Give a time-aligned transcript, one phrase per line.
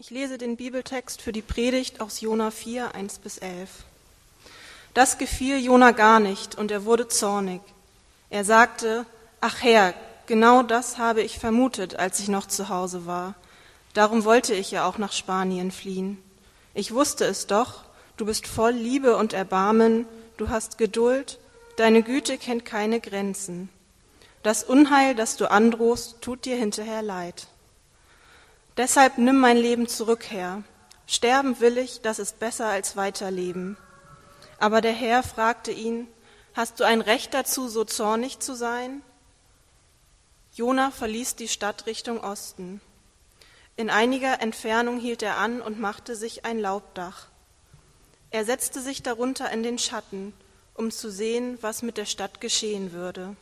[0.00, 3.68] Ich lese den Bibeltext für die Predigt aus Jona 4, 1 bis 11.
[4.94, 7.60] Das gefiel Jona gar nicht und er wurde zornig.
[8.30, 9.06] Er sagte,
[9.40, 9.94] ach Herr,
[10.26, 13.34] genau das habe ich vermutet, als ich noch zu Hause war.
[13.92, 16.22] Darum wollte ich ja auch nach Spanien fliehen.
[16.74, 17.82] Ich wusste es doch,
[18.16, 20.06] du bist voll Liebe und Erbarmen,
[20.36, 21.40] du hast Geduld,
[21.74, 23.68] deine Güte kennt keine Grenzen.
[24.44, 27.48] Das Unheil, das du androhst, tut dir hinterher leid.
[28.78, 30.62] Deshalb nimm mein Leben zurück, Herr.
[31.08, 33.76] Sterben will ich, das ist besser als weiterleben.
[34.60, 36.06] Aber der Herr fragte ihn,
[36.54, 39.02] Hast du ein Recht dazu, so zornig zu sein?
[40.54, 42.80] Jona verließ die Stadt Richtung Osten.
[43.76, 47.26] In einiger Entfernung hielt er an und machte sich ein Laubdach.
[48.30, 50.32] Er setzte sich darunter in den Schatten,
[50.74, 53.36] um zu sehen, was mit der Stadt geschehen würde.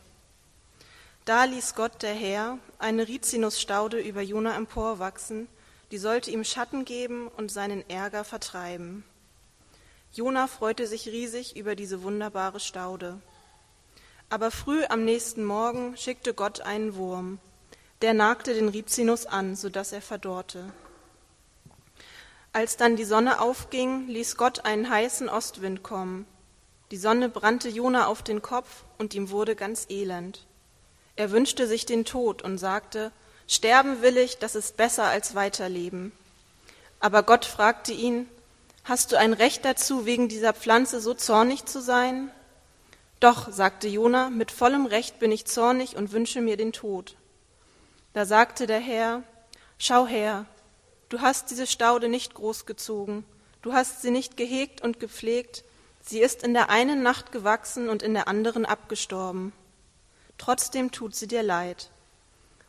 [1.26, 5.48] Da ließ Gott der Herr eine Rizinusstaude über Jona emporwachsen,
[5.90, 9.02] die sollte ihm Schatten geben und seinen Ärger vertreiben.
[10.12, 13.20] Jona freute sich riesig über diese wunderbare Staude.
[14.30, 17.40] Aber früh am nächsten Morgen schickte Gott einen Wurm.
[18.02, 20.72] Der nagte den Rizinus an, so dass er verdorrte.
[22.52, 26.24] Als dann die Sonne aufging, ließ Gott einen heißen Ostwind kommen.
[26.92, 30.46] Die Sonne brannte Jona auf den Kopf und ihm wurde ganz elend.
[31.16, 33.10] Er wünschte sich den Tod und sagte,
[33.48, 36.12] Sterben will ich, das ist besser als weiterleben.
[37.00, 38.28] Aber Gott fragte ihn,
[38.84, 42.30] Hast du ein Recht dazu, wegen dieser Pflanze so zornig zu sein?
[43.18, 47.16] Doch, sagte Jona, mit vollem Recht bin ich zornig und wünsche mir den Tod.
[48.12, 49.22] Da sagte der Herr,
[49.78, 50.44] Schau her,
[51.08, 53.24] du hast diese Staude nicht großgezogen,
[53.62, 55.64] du hast sie nicht gehegt und gepflegt,
[56.02, 59.52] sie ist in der einen Nacht gewachsen und in der anderen abgestorben
[60.38, 61.90] trotzdem tut sie dir leid.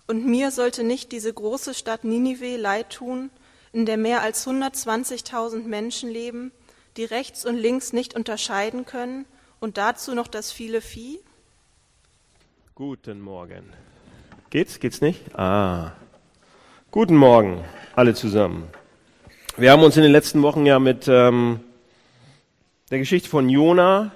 [0.08, 3.30] Und mir sollte nicht diese große Stadt Ninive leid tun,
[3.74, 6.52] in der mehr als 120.000 Menschen leben,
[6.96, 9.26] die rechts und links nicht unterscheiden können
[9.60, 11.20] und dazu noch das viele Vieh?
[12.76, 13.74] Guten Morgen.
[14.50, 14.80] Geht's?
[14.80, 15.36] Geht's nicht?
[15.36, 15.92] Ah.
[16.92, 17.64] Guten Morgen,
[17.96, 18.70] alle zusammen.
[19.58, 21.60] Wir haben uns in den letzten Wochen ja mit ähm,
[22.92, 24.12] der Geschichte von Jona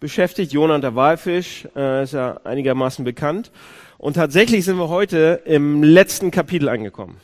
[0.00, 0.52] beschäftigt.
[0.52, 3.52] Jona und der Walfisch äh, ist ja einigermaßen bekannt.
[3.98, 7.18] Und tatsächlich sind wir heute im letzten Kapitel angekommen.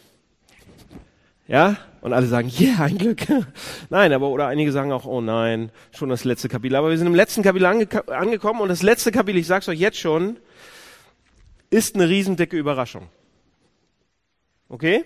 [1.49, 1.79] Ja?
[2.03, 3.23] Und alle sagen, ja, yeah, ein Glück.
[3.91, 6.77] nein, aber oder einige sagen auch, oh nein, schon das letzte Kapitel.
[6.77, 9.81] Aber wir sind im letzten Kapitel ange angekommen und das letzte Kapitel, ich sag's euch
[9.81, 10.37] jetzt schon,
[11.71, 13.09] ist eine riesendicke Überraschung.
[14.69, 15.05] Okay?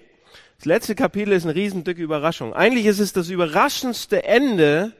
[0.58, 2.52] Das letzte Kapitel ist eine riesendicke Überraschung.
[2.52, 4.92] Eigentlich ist es das überraschendste Ende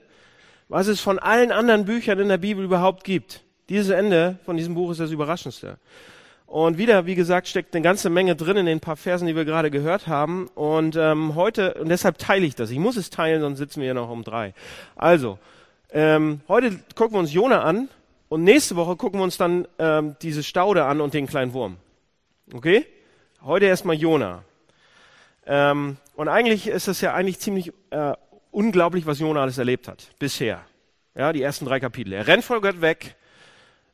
[0.71, 3.43] was es von allen anderen Büchern in der Bibel überhaupt gibt.
[3.69, 5.79] Dieses Ende von diesem Buch ist das Überraschendste.
[6.47, 9.45] Und wieder, wie gesagt, steckt eine ganze Menge drin in den paar Versen, die wir
[9.45, 10.47] gerade gehört haben.
[10.55, 12.71] Und ähm, heute, und deshalb teile ich das.
[12.71, 14.55] Ich muss es teilen, sonst sitzen wir ja noch um drei.
[14.95, 15.39] Also,
[15.91, 17.89] ähm, heute gucken wir uns Jona an
[18.29, 21.79] und nächste Woche gucken wir uns dann ähm, diese Staude an und den kleinen Wurm.
[22.55, 22.87] Okay?
[23.43, 24.45] Heute erstmal Jona.
[25.47, 28.15] Ähm, und eigentlich ist es ja eigentlich ziemlich äh,
[28.51, 30.65] unglaublich, was Jona alles erlebt hat bisher.
[31.15, 32.13] Ja, die ersten drei Kapitel.
[32.13, 33.17] Er rennt vor Gott weg,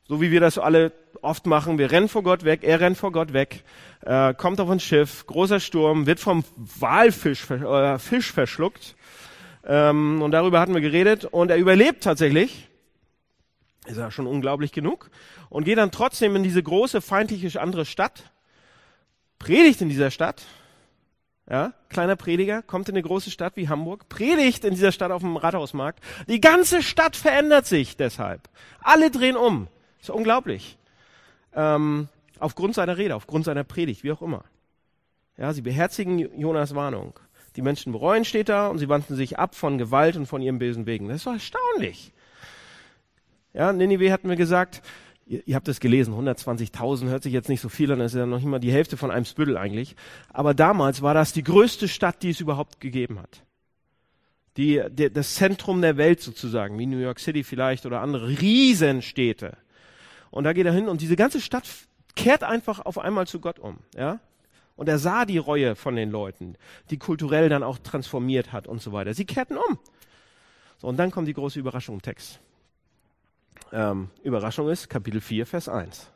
[0.07, 1.79] so wie wir das alle oft machen.
[1.79, 3.65] Wir rennen vor Gott weg, er rennt vor Gott weg,
[4.03, 8.95] äh, kommt auf ein Schiff, großer Sturm, wird vom Walfisch äh, Fisch verschluckt.
[9.65, 11.25] Ähm, und darüber hatten wir geredet.
[11.25, 12.69] Und er überlebt tatsächlich.
[13.87, 15.11] Ist ja schon unglaublich genug.
[15.49, 18.31] Und geht dann trotzdem in diese große feindliche andere Stadt,
[19.39, 20.45] predigt in dieser Stadt
[21.49, 25.23] ja, kleiner Prediger, kommt in eine große Stadt wie Hamburg, predigt in dieser Stadt auf
[25.23, 26.03] dem Rathausmarkt.
[26.29, 28.49] Die ganze Stadt verändert sich deshalb.
[28.81, 29.69] Alle drehen um.
[30.01, 30.77] Ist unglaublich.
[31.55, 32.09] Ähm,
[32.41, 34.45] aufgrund seiner Rede, aufgrund seiner Predigt, wie auch immer.
[35.37, 37.19] Ja, sie beherzigen Jonas Warnung.
[37.55, 40.59] Die Menschen bereuen, steht da, und sie wandten sich ab von Gewalt und von ihrem
[40.59, 41.09] bösen Wegen.
[41.09, 42.13] Das war erstaunlich.
[43.55, 44.83] Ja, Ninive hatten wir gesagt,
[45.27, 48.19] Ihr, ihr habt es gelesen, 120.000 hört sich jetzt nicht so viel an, das ist
[48.19, 49.97] ja noch nicht mal die Hälfte von einem Spüttel eigentlich.
[50.29, 53.43] Aber damals war das die größte Stadt, die es überhaupt gegeben hat.
[54.57, 59.57] Die, die, das Zentrum der Welt sozusagen, wie New York City vielleicht oder andere Riesenstädte.
[60.31, 61.69] Und da geht er hin und diese ganze Stadt
[62.15, 63.79] kehrt einfach auf einmal zu Gott um.
[63.95, 64.21] Ja?
[64.77, 66.57] Und er sah die Reue von den Leuten,
[66.91, 69.13] die kulturell dann auch transformiert hat und so weiter.
[69.13, 69.79] Sie kehrten um.
[70.79, 72.41] So, und dann kommt die große Überraschung im Text
[73.73, 76.11] ähm, Überraschung ist, Kapitel 4, Vers 1.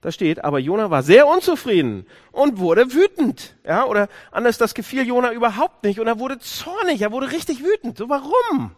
[0.00, 3.56] Da steht, aber Jona war sehr unzufrieden und wurde wütend.
[3.64, 7.64] Ja, oder anders, das gefiel Jona überhaupt nicht und er wurde zornig, er wurde richtig
[7.64, 7.96] wütend.
[7.96, 8.72] So, warum?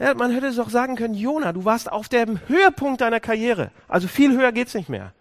[0.00, 3.70] Ja, man hätte es auch sagen können, Jona, du warst auf dem Höhepunkt deiner Karriere.
[3.86, 5.12] Also viel höher geht's nicht mehr.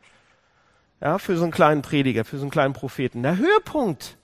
[1.02, 3.22] Ja, für so einen kleinen Prediger, für so einen kleinen Propheten.
[3.22, 4.18] Der Höhepunkt.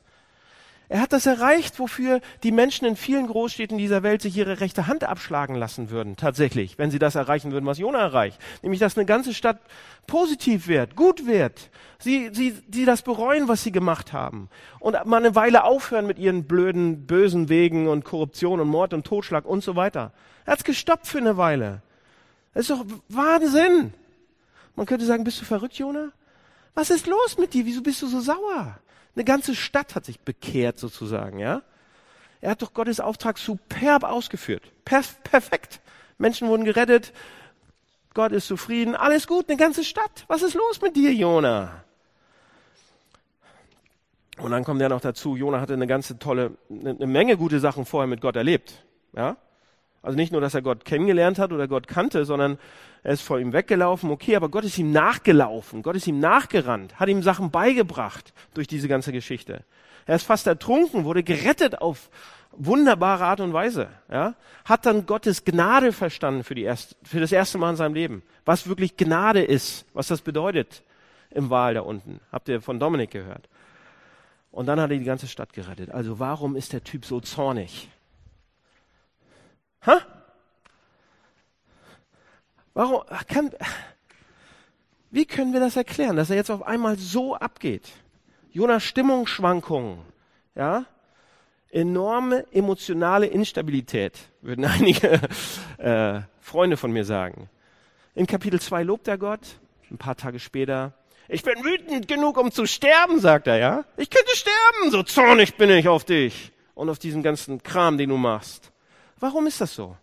[0.89, 4.87] Er hat das erreicht, wofür die Menschen in vielen Großstädten dieser Welt sich ihre rechte
[4.87, 8.39] Hand abschlagen lassen würden, tatsächlich, wenn sie das erreichen würden, was Jona erreicht.
[8.61, 9.59] Nämlich, dass eine ganze Stadt
[10.07, 11.69] positiv wird, gut wird.
[11.99, 14.49] Sie, sie, sie das bereuen, was sie gemacht haben.
[14.79, 19.05] Und mal eine Weile aufhören mit ihren blöden, bösen Wegen und Korruption und Mord und
[19.05, 20.13] Totschlag und so weiter.
[20.45, 21.81] Er hat's gestoppt für eine Weile.
[22.53, 23.93] Das ist doch Wahnsinn.
[24.77, 26.13] Man könnte sagen, bist du verrückt, Jona?
[26.75, 27.65] Was ist los mit dir?
[27.65, 28.79] Wieso bist du so sauer?
[29.17, 31.63] Eine ganze Stadt hat sich bekehrt sozusagen, ja?
[32.39, 34.61] Er hat doch Gottes Auftrag superb ausgeführt.
[34.85, 35.81] Perf perfekt.
[36.19, 37.13] Menschen wurden gerettet.
[38.13, 38.95] Gott ist zufrieden.
[38.95, 40.25] Alles gut, eine ganze Stadt.
[40.27, 41.83] Was ist los mit dir, Jona?
[44.37, 47.87] Und dann kommt ja noch dazu, Jona hatte eine ganze tolle, eine Menge gute Sachen
[47.87, 48.85] vorher mit Gott erlebt.
[49.15, 49.35] Ja?
[50.01, 52.57] Also nicht nur, dass er Gott kennengelernt hat oder Gott kannte, sondern
[53.03, 56.99] er ist vor ihm weggelaufen, okay, aber Gott ist ihm nachgelaufen, Gott ist ihm nachgerannt,
[56.99, 59.63] hat ihm Sachen beigebracht durch diese ganze Geschichte.
[60.05, 62.09] Er ist fast ertrunken, wurde gerettet auf
[62.51, 64.35] wunderbare Art und Weise, ja?
[64.65, 68.23] Hat dann Gottes Gnade verstanden für, die erste, für das erste Mal in seinem Leben.
[68.45, 70.83] Was wirklich Gnade ist, was das bedeutet
[71.31, 72.19] im Wahl da unten.
[72.31, 73.49] Habt ihr von Dominik gehört.
[74.51, 75.91] Und dann hat er die ganze Stadt gerettet.
[75.91, 77.89] Also warum ist der Typ so zornig?
[79.87, 80.01] Ha?
[82.73, 83.49] Warum kann,
[85.09, 87.89] wie können wir das erklären, dass er jetzt auf einmal so abgeht?
[88.51, 89.99] Jonas Stimmungsschwankungen,
[90.55, 90.85] ja?
[91.69, 95.19] Enorme emotionale Instabilität, würden einige
[95.77, 97.49] äh, Freunde von mir sagen.
[98.13, 100.93] In Kapitel 2 lobt er Gott, ein paar Tage später,
[101.29, 103.85] ich bin wütend genug, um zu sterben, sagt er, ja?
[103.97, 108.09] Ich könnte sterben, so zornig bin ich auf dich und auf diesen ganzen Kram, den
[108.09, 108.71] du machst.
[109.19, 109.97] Warum ist das so?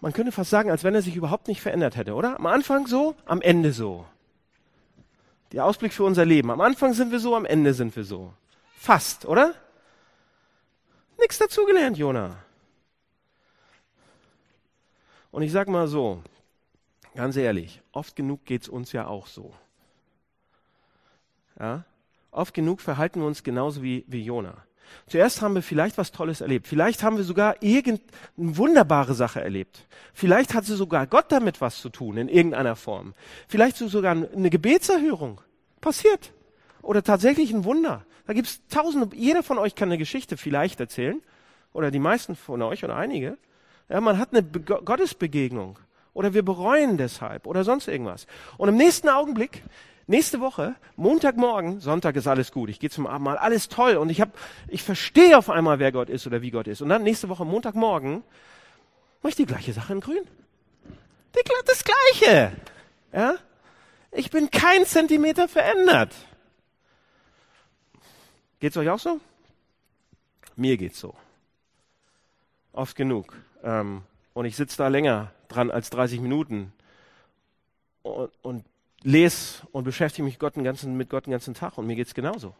[0.00, 2.38] Man könnte fast sagen, als wenn er sich überhaupt nicht verändert hätte, oder?
[2.38, 4.06] Am Anfang so, am Ende so.
[5.52, 6.50] Der Ausblick für unser Leben.
[6.50, 8.32] Am Anfang sind wir so, am Ende sind wir so.
[8.76, 9.54] Fast, oder?
[11.18, 12.36] Nichts dazugelernt, Jona.
[15.30, 16.22] Und ich sag mal so,
[17.14, 19.52] ganz ehrlich, oft genug geht's uns ja auch so.
[21.58, 21.84] Ja?
[22.30, 24.64] Oft genug verhalten wir uns genauso wie, wie Jona.
[25.06, 26.66] Zuerst haben wir vielleicht was Tolles erlebt.
[26.66, 29.86] Vielleicht haben wir sogar irgendeine wunderbare Sache erlebt.
[30.12, 33.14] Vielleicht hatte sogar Gott damit was zu tun, in irgendeiner Form.
[33.48, 35.40] Vielleicht sogar eine Gebetserhörung.
[35.80, 36.32] Passiert.
[36.82, 38.04] Oder tatsächlich ein Wunder.
[38.26, 41.22] Da gibt es tausende, jeder von euch kann eine Geschichte vielleicht erzählen.
[41.72, 43.38] Oder die meisten von euch oder einige.
[43.88, 45.78] Ja, man hat eine Be Gottesbegegnung.
[46.12, 47.46] Oder wir bereuen deshalb.
[47.46, 48.26] Oder sonst irgendwas.
[48.56, 49.62] Und im nächsten Augenblick
[50.08, 54.22] nächste Woche, Montagmorgen, Sonntag ist alles gut, ich gehe zum Abendmahl, alles toll und ich,
[54.66, 56.82] ich verstehe auf einmal, wer Gott ist oder wie Gott ist.
[56.82, 58.24] Und dann nächste Woche, Montagmorgen,
[59.22, 60.24] mache ich die gleiche Sache in grün.
[61.36, 62.52] Die, das Gleiche.
[63.12, 63.34] Ja?
[64.10, 66.14] Ich bin kein Zentimeter verändert.
[68.60, 69.20] Geht's euch auch so?
[70.56, 71.14] Mir geht's so.
[72.72, 73.36] Oft genug.
[73.62, 74.02] Ähm,
[74.34, 76.72] und ich sitze da länger dran als 30 Minuten
[78.02, 78.64] und, und
[79.02, 82.14] lese und beschäftige mich Gott ganzen, mit Gott den ganzen Tag und mir geht es
[82.14, 82.54] genauso.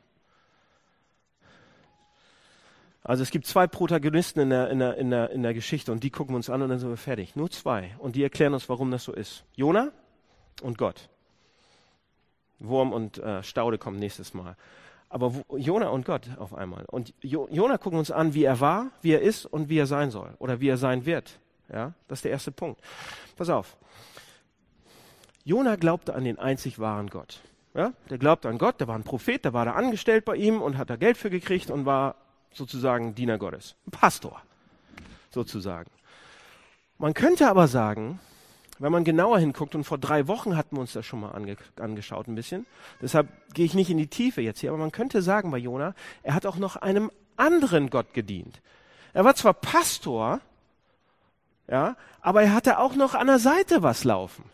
[3.02, 6.04] Also es gibt zwei Protagonisten in der, in, der, in, der, in der Geschichte und
[6.04, 7.36] die gucken wir uns an und dann sind wir fertig.
[7.36, 7.94] Nur zwei.
[7.98, 9.44] Und die erklären uns, warum das so ist.
[9.54, 9.92] Jona
[10.60, 11.08] und Gott.
[12.58, 14.56] Wurm und äh, Staude kommen nächstes Mal.
[15.08, 16.84] Aber Jona und Gott auf einmal.
[16.86, 19.86] Und jo, Jona gucken uns an, wie er war, wie er ist und wie er
[19.86, 20.34] sein soll.
[20.38, 21.38] Oder wie er sein wird.
[21.72, 22.80] Ja, das ist der erste Punkt.
[23.36, 23.76] Pass auf.
[25.48, 27.40] Jona glaubte an den einzig wahren Gott.
[27.72, 30.60] Ja, der glaubte an Gott, der war ein Prophet, der war da angestellt bei ihm
[30.60, 32.16] und hat da Geld für gekriegt und war
[32.52, 33.74] sozusagen Diener Gottes.
[33.86, 34.42] Ein Pastor,
[35.30, 35.90] sozusagen.
[36.98, 38.20] Man könnte aber sagen,
[38.78, 41.56] wenn man genauer hinguckt, und vor drei Wochen hatten wir uns das schon mal ange
[41.80, 42.66] angeschaut ein bisschen,
[43.00, 45.94] deshalb gehe ich nicht in die Tiefe jetzt hier, aber man könnte sagen bei Jona,
[46.22, 48.60] er hat auch noch einem anderen Gott gedient.
[49.14, 50.42] Er war zwar Pastor,
[51.68, 54.44] ja, aber er hatte auch noch an der Seite was laufen.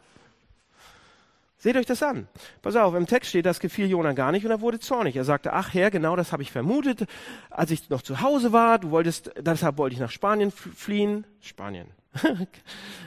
[1.65, 2.29] Seht euch das an.
[2.61, 5.17] Pass auf, im Text steht, das gefiel Jona gar nicht und er wurde zornig.
[5.17, 7.07] Er sagte, ach Herr, genau das habe ich vermutet,
[7.49, 8.79] als ich noch zu Hause war.
[8.79, 11.27] Du wolltest, deshalb wollte ich nach Spanien fliehen.
[11.41, 11.87] Spanien.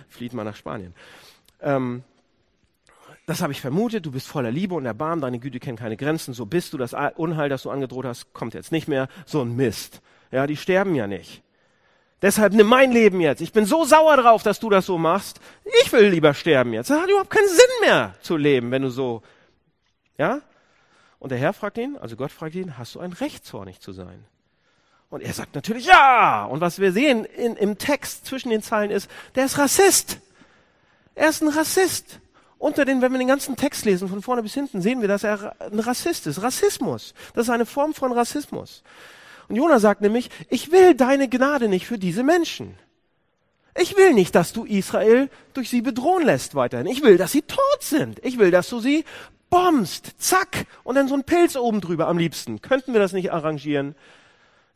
[0.09, 0.95] Flieht mal nach Spanien.
[1.61, 2.01] Ähm,
[3.27, 6.33] das habe ich vermutet, du bist voller Liebe und Erbarmen, deine Güte kennt keine Grenzen,
[6.33, 9.55] so bist du, das Unheil, das du angedroht hast, kommt jetzt nicht mehr, so ein
[9.55, 10.01] Mist.
[10.31, 11.43] Ja, die sterben ja nicht.
[12.21, 13.41] Deshalb nimm mein Leben jetzt.
[13.41, 15.39] Ich bin so sauer drauf, dass du das so machst.
[15.83, 16.89] Ich will lieber sterben jetzt.
[16.89, 19.21] Das hat überhaupt keinen Sinn mehr zu leben, wenn du so,
[20.17, 20.41] ja?
[21.19, 23.91] Und der Herr fragt ihn, also Gott fragt ihn, hast du ein Recht, zornig zu
[23.91, 24.25] sein?
[25.09, 26.45] Und er sagt natürlich ja.
[26.45, 30.19] Und was wir sehen in, im Text zwischen den Zeilen ist, der ist Rassist.
[31.15, 32.19] Er ist ein Rassist.
[32.59, 35.23] Unter den, wenn wir den ganzen Text lesen, von vorne bis hinten, sehen wir, dass
[35.23, 36.41] er ein Rassist ist.
[36.41, 37.13] Rassismus.
[37.33, 38.83] Das ist eine Form von Rassismus.
[39.47, 42.77] Und Jona sagt nämlich, ich will deine Gnade nicht für diese Menschen.
[43.79, 46.87] Ich will nicht, dass du Israel durch sie bedrohen lässt weiterhin.
[46.87, 48.19] Ich will, dass sie tot sind.
[48.25, 49.05] Ich will, dass du sie
[49.49, 50.15] bombst.
[50.17, 50.65] Zack.
[50.83, 52.61] Und dann so ein Pilz oben drüber am liebsten.
[52.61, 53.95] Könnten wir das nicht arrangieren?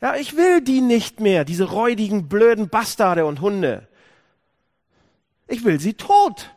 [0.02, 3.88] Ja, ich will die nicht mehr, diese räudigen, blöden Bastarde und Hunde.
[5.48, 6.52] Ich will sie tot.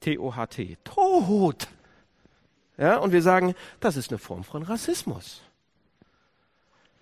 [0.00, 0.78] T-O-H-T.
[0.84, 1.68] Tot.
[2.76, 5.42] Ja, und wir sagen, das ist eine Form von Rassismus.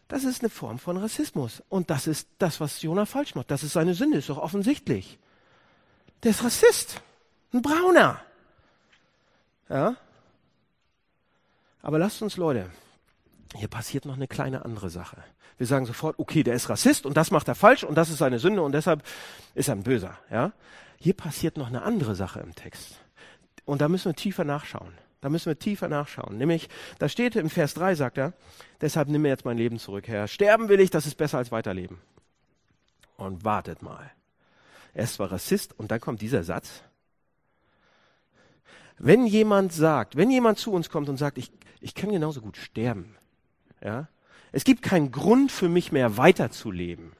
[0.09, 1.63] Das ist eine Form von Rassismus.
[1.69, 3.51] Und das ist das, was Jonah falsch macht.
[3.51, 5.19] Das ist seine Sünde, ist doch offensichtlich.
[6.23, 7.03] Der ist Rassist.
[7.53, 8.21] Ein Brauner.
[9.69, 9.97] Ja?
[11.83, 12.71] Aber lasst uns, Leute,
[13.55, 15.23] hier passiert noch eine kleine andere Sache.
[15.59, 18.19] Wir sagen sofort, okay, der ist Rassist und das macht er falsch und das ist
[18.19, 19.03] seine Sünde und deshalb
[19.55, 20.19] ist er ein Böser.
[20.31, 20.53] Ja?
[20.99, 22.99] Hier passiert noch eine andere Sache im Text.
[23.65, 24.95] Und da müssen wir tiefer nachschauen.
[25.21, 26.39] Da müssen wir tiefer nachschauen.
[26.39, 28.33] Nämlich, da steht im Vers 3, sagt er,
[28.81, 30.29] deshalb nimm mir jetzt mein Leben zurück, Herr.
[30.29, 31.99] Sterben will ich, das ist besser als weiterleben.
[33.17, 34.13] Und wartet mal.
[34.95, 36.83] Er ist zwar Rassist und dann kommt dieser Satz.
[38.99, 42.57] Wenn jemand sagt, wenn jemand zu uns kommt und sagt, ich, ich kann genauso gut
[42.57, 43.17] sterben,
[43.83, 44.09] ja,
[44.51, 47.13] es gibt keinen Grund für mich mehr weiterzuleben,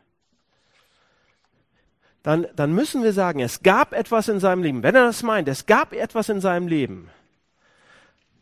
[2.23, 4.83] dann, dann müssen wir sagen, es gab etwas in seinem Leben.
[4.83, 7.11] Wenn er das meint, es gab etwas in seinem Leben.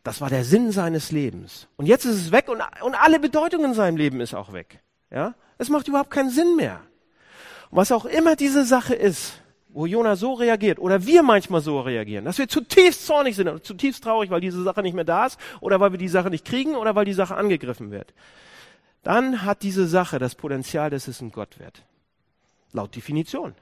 [0.06, 1.66] Das war der Sinn seines Lebens.
[1.76, 4.78] Und jetzt ist es weg und, und alle Bedeutung in seinem Leben ist auch weg.
[5.10, 5.34] Ja?
[5.58, 6.80] Es macht überhaupt keinen Sinn mehr.
[7.70, 9.32] Und was auch immer diese Sache ist,
[9.68, 13.64] wo Jona so reagiert oder wir manchmal so reagieren, dass wir zutiefst zornig sind und
[13.64, 16.44] zutiefst traurig, weil diese Sache nicht mehr da ist oder weil wir die Sache nicht
[16.44, 18.14] kriegen oder weil die Sache angegriffen wird,
[19.02, 21.82] dann hat diese Sache das Potenzial, dass es ein Gott wird.
[22.72, 23.56] Laut Definition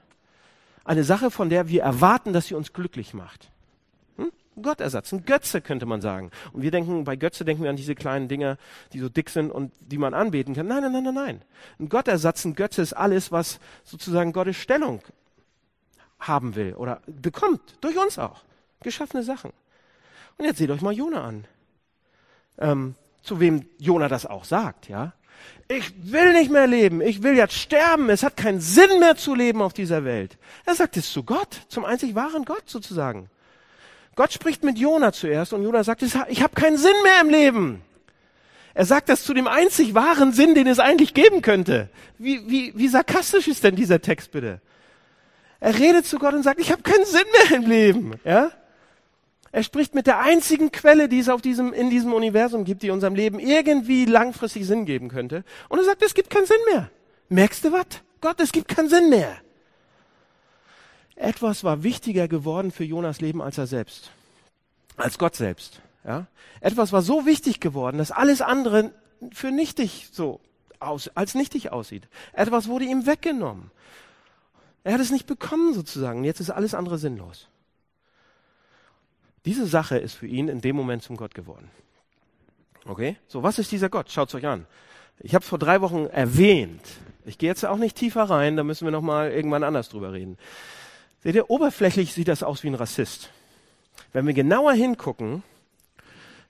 [0.85, 3.51] eine Sache, von der wir erwarten, dass sie uns glücklich macht.
[4.61, 6.31] Gottersatz, ein Götze könnte man sagen.
[6.53, 8.57] Und wir denken, bei Götze denken wir an diese kleinen Dinger,
[8.93, 10.67] die so dick sind und die man anbeten kann.
[10.67, 11.41] Nein, nein, nein, nein, nein.
[11.79, 15.01] Ein Gottersatz, ein Götze ist alles, was sozusagen Gottes Stellung
[16.19, 17.61] haben will oder bekommt.
[17.81, 18.43] Durch uns auch.
[18.81, 19.51] Geschaffene Sachen.
[20.37, 21.45] Und jetzt seht euch mal Jona an.
[22.57, 25.13] Ähm, zu wem Jona das auch sagt, ja.
[25.67, 27.01] Ich will nicht mehr leben.
[27.01, 28.09] Ich will jetzt sterben.
[28.09, 30.37] Es hat keinen Sinn mehr zu leben auf dieser Welt.
[30.65, 33.29] Er sagt es zu Gott, zum einzig wahren Gott sozusagen.
[34.15, 37.81] Gott spricht mit Jona zuerst und Jona sagt, ich habe keinen Sinn mehr im Leben.
[38.73, 41.89] Er sagt das zu dem einzig wahren Sinn, den es eigentlich geben könnte.
[42.17, 44.59] Wie, wie, wie sarkastisch ist denn dieser Text bitte?
[45.59, 48.13] Er redet zu Gott und sagt, ich habe keinen Sinn mehr im Leben.
[48.25, 48.51] Ja?
[49.53, 52.89] Er spricht mit der einzigen Quelle, die es auf diesem, in diesem Universum gibt, die
[52.89, 55.45] unserem Leben irgendwie langfristig Sinn geben könnte.
[55.69, 56.91] Und er sagt, es gibt keinen Sinn mehr.
[57.29, 57.85] Merkst du was?
[58.19, 59.37] Gott, es gibt keinen Sinn mehr.
[61.15, 64.11] Etwas war wichtiger geworden für Jonas Leben als er selbst.
[64.97, 65.81] Als Gott selbst.
[66.03, 66.27] Ja?
[66.59, 68.91] Etwas war so wichtig geworden, dass alles andere
[69.31, 70.39] für nichtig so
[70.79, 72.07] aus, als nichtig aussieht.
[72.33, 73.71] Etwas wurde ihm weggenommen.
[74.83, 76.23] Er hat es nicht bekommen sozusagen.
[76.23, 77.47] Jetzt ist alles andere sinnlos.
[79.45, 81.69] Diese Sache ist für ihn in dem Moment zum Gott geworden.
[82.85, 83.17] Okay?
[83.27, 84.11] So, was ist dieser Gott?
[84.11, 84.67] Schaut es euch an.
[85.19, 86.81] Ich habe es vor drei Wochen erwähnt.
[87.25, 90.13] Ich gehe jetzt auch nicht tiefer rein, da müssen wir noch mal irgendwann anders drüber
[90.13, 90.37] reden.
[91.25, 93.31] Seht ihr, oberflächlich sieht das aus wie ein Rassist.
[94.13, 95.41] Wenn wir genauer hingucken,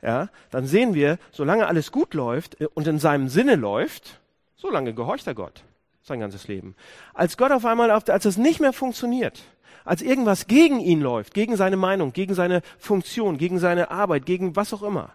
[0.02, 4.20] ja, dann sehen wir, solange alles gut läuft äh, und in seinem Sinne läuft,
[4.58, 5.64] solange gehorcht er Gott
[6.04, 6.76] sein ganzes Leben.
[7.14, 9.44] Als Gott auf einmal, als es nicht mehr funktioniert,
[9.86, 14.58] als irgendwas gegen ihn läuft, gegen seine Meinung, gegen seine Funktion, gegen seine Arbeit, gegen
[14.58, 15.14] was auch immer,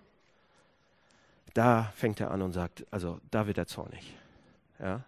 [1.52, 4.14] da fängt er an und sagt, also da wird er zornig.
[4.79, 5.05] Ja?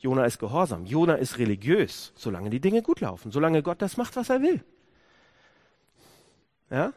[0.00, 4.16] Jona ist gehorsam, Jona ist religiös, solange die Dinge gut laufen, solange Gott das macht,
[4.16, 4.64] was er will.
[6.70, 6.92] Ja?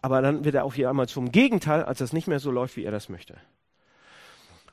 [0.00, 2.84] Aber dann wird er auf einmal zum Gegenteil, als das nicht mehr so läuft, wie
[2.84, 3.36] er das möchte.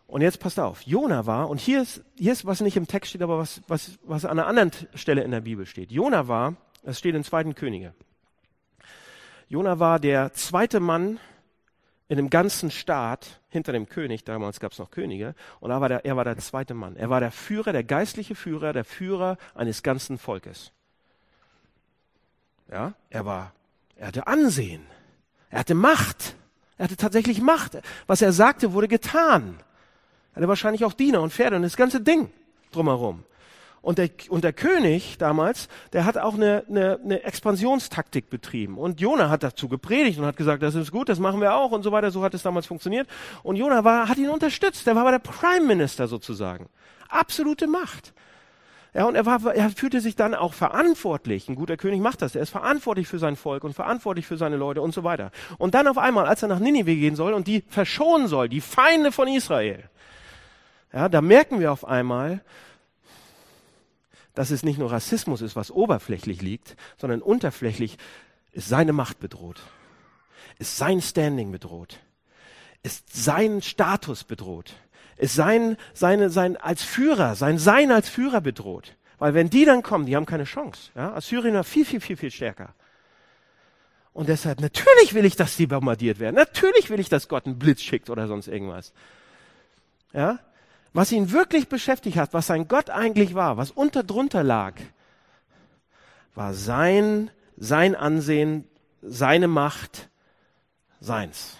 [0.05, 3.09] Und jetzt passt auf, Jona war, und hier ist, hier ist, was nicht im Text
[3.09, 5.91] steht, aber was, was, was an einer anderen Stelle in der Bibel steht.
[5.91, 7.93] Jona war, das steht in zweiten Könige.
[9.47, 11.19] Jona war der zweite Mann
[12.07, 15.89] in dem ganzen Staat hinter dem König, damals gab es noch Könige, und er war,
[15.89, 16.95] der, er war der zweite Mann.
[16.95, 20.71] Er war der Führer, der geistliche Führer, der Führer eines ganzen Volkes.
[22.71, 23.53] Ja, er war,
[23.95, 24.85] er hatte Ansehen,
[25.49, 26.35] er hatte Macht,
[26.77, 27.77] er hatte tatsächlich Macht.
[28.05, 29.59] Was er sagte, wurde getan
[30.39, 32.31] hatte wahrscheinlich auch Diener und Pferde und das ganze Ding
[32.71, 33.23] drumherum.
[33.81, 38.77] Und der, und der König damals, der hat auch eine, eine, eine Expansionstaktik betrieben.
[38.77, 41.71] Und Jona hat dazu gepredigt und hat gesagt, das ist gut, das machen wir auch
[41.71, 42.11] und so weiter.
[42.11, 43.07] So hat es damals funktioniert.
[43.43, 44.85] Und Jona war, hat ihn unterstützt.
[44.85, 46.67] Der war aber der Prime Minister sozusagen.
[47.07, 48.13] Absolute Macht.
[48.93, 51.47] Ja, und er, war, er fühlte sich dann auch verantwortlich.
[51.47, 52.35] Ein guter König macht das.
[52.35, 55.31] Er ist verantwortlich für sein Volk und verantwortlich für seine Leute und so weiter.
[55.59, 58.61] Und dann auf einmal, als er nach Ninive gehen soll und die verschonen soll, die
[58.61, 59.83] Feinde von Israel,
[60.91, 62.41] ja, da merken wir auf einmal,
[64.39, 67.97] dass es nicht nur Rassismus ist, was oberflächlich liegt, sondern unterflächlich
[68.53, 69.59] ist seine Macht bedroht,
[70.59, 71.99] ist sein Standing bedroht,
[72.81, 74.75] ist sein Status bedroht
[75.17, 78.95] ist sein, seine, sein als Führer, sein Sein als Führer bedroht.
[79.17, 80.91] Weil wenn die dann kommen, die haben keine Chance.
[80.95, 81.13] Ja?
[81.13, 82.73] Assyrien war viel, viel, viel, viel stärker.
[84.13, 86.35] Und deshalb, natürlich will ich, dass die bombardiert werden.
[86.35, 88.93] Natürlich will ich, dass Gott einen Blitz schickt oder sonst irgendwas.
[90.13, 90.39] Ja?
[90.93, 94.73] Was ihn wirklich beschäftigt hat, was sein Gott eigentlich war, was unter drunter lag,
[96.35, 98.67] war sein, sein Ansehen,
[99.01, 100.09] seine Macht,
[100.99, 101.57] seins.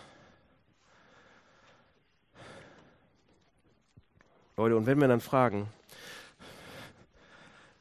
[4.58, 5.70] Leute, und wenn wir dann fragen,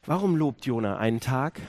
[0.05, 1.59] warum lobt Jona einen Tag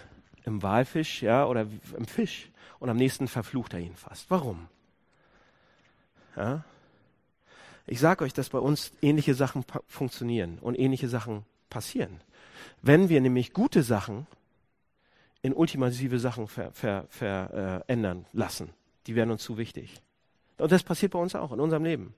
[0.45, 4.31] im Walfisch, ja, oder im Fisch und am nächsten verflucht er ihn fast?
[4.31, 4.69] Warum?
[6.37, 6.65] Ja?
[7.87, 12.21] Ich sage euch, dass bei uns ähnliche Sachen funktionieren und ähnliche Sachen passieren.
[12.83, 14.27] Wenn wir nämlich gute Sachen
[15.43, 18.71] in ultimative Sachen verändern ver, ver, äh, lassen,
[19.07, 20.03] die werden uns zu wichtig.
[20.59, 22.15] Und das passiert bei uns auch in unserem Leben.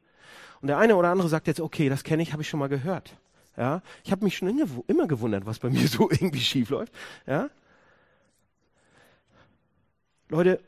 [0.61, 2.69] Und der eine oder andere sagt jetzt, okay, das kenne ich, habe ich schon mal
[2.69, 3.17] gehört.
[3.57, 4.49] Ja, ich habe mich schon
[4.87, 6.93] immer gewundert, was bei mir so irgendwie schief läuft.
[7.27, 7.51] Ja,
[10.33, 10.61] Leute,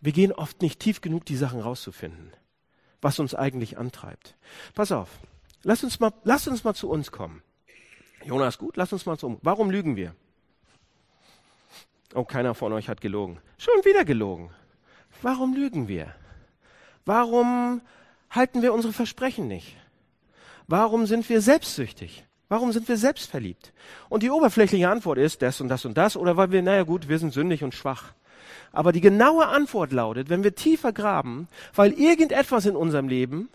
[0.00, 2.30] wir gehen oft nicht tief genug, die Sachen rauszufinden,
[3.04, 4.34] was uns eigentlich antreibt.
[4.74, 5.10] Pass auf,
[5.62, 7.42] lass uns mal, lass uns mal zu uns kommen.
[8.24, 9.38] Jonas, gut, lass uns mal zu uns.
[9.42, 10.14] Warum lügen wir?
[12.14, 13.40] Oh, keiner von euch hat gelogen.
[13.58, 14.50] Schon wieder gelogen.
[15.20, 16.14] Warum lügen wir?
[17.04, 17.82] Warum
[18.30, 19.76] halten wir unsere Versprechen nicht?
[20.66, 22.24] Warum sind wir selbstsüchtig?
[22.48, 23.74] Warum sind wir selbstverliebt?
[24.08, 27.08] Und die oberflächliche Antwort ist das und das und das oder weil wir, naja gut,
[27.08, 28.14] wir sind sündig und schwach.
[28.72, 33.48] Aber die genaue Antwort lautet, wenn wir tiefer graben, weil irgendetwas in unserem Leben,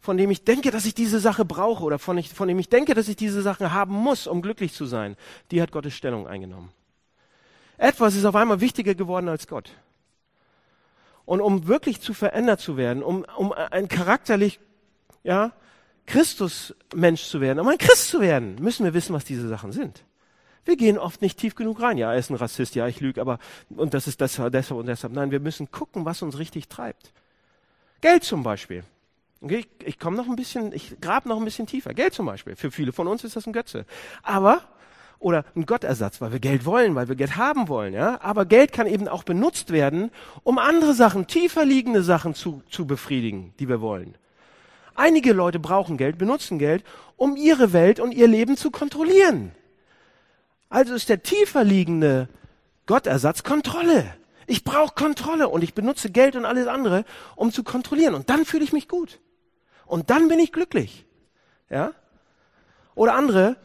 [0.00, 2.68] von dem ich denke, dass ich diese Sache brauche oder von, ich, von dem ich
[2.68, 5.16] denke, dass ich diese Sache haben muss, um glücklich zu sein,
[5.50, 6.70] die hat Gottes Stellung eingenommen.
[7.78, 9.70] Etwas ist auf einmal wichtiger geworden als Gott.
[11.24, 14.60] Und um wirklich zu verändert zu werden, um, um ein charakterlich,
[15.22, 15.52] ja,
[16.06, 20.04] Christus-Mensch zu werden, um ein Christ zu werden, müssen wir wissen, was diese Sachen sind.
[20.64, 21.98] Wir gehen oft nicht tief genug rein.
[21.98, 23.38] Ja, er ist ein Rassist, ja, ich lüge, aber,
[23.70, 25.12] und das ist deshalb, deshalb und deshalb.
[25.12, 27.12] Nein, wir müssen gucken, was uns richtig treibt.
[28.00, 28.84] Geld zum Beispiel.
[29.40, 31.92] Okay, ich, ich komme noch ein bisschen, ich grab noch ein bisschen tiefer.
[31.92, 32.56] Geld zum Beispiel.
[32.56, 33.84] Für viele von uns ist das ein Götze.
[34.22, 34.62] Aber
[35.18, 38.20] oder ein Gottersatz, weil wir Geld wollen, weil wir Geld haben wollen, ja.
[38.20, 40.10] Aber Geld kann eben auch benutzt werden,
[40.42, 44.16] um andere Sachen, tiefer liegende Sachen zu, zu befriedigen, die wir wollen.
[44.94, 46.84] Einige Leute brauchen Geld, benutzen Geld,
[47.16, 49.52] um ihre Welt und ihr Leben zu kontrollieren.
[50.68, 52.28] Also ist der tiefer liegende
[52.86, 54.14] Gottersatz Kontrolle.
[54.46, 57.04] Ich brauche Kontrolle und ich benutze Geld und alles andere,
[57.36, 58.14] um zu kontrollieren.
[58.14, 59.20] Und dann fühle ich mich gut.
[59.86, 61.06] Und dann bin ich glücklich.
[61.70, 61.92] Ja?
[62.94, 63.56] Oder andere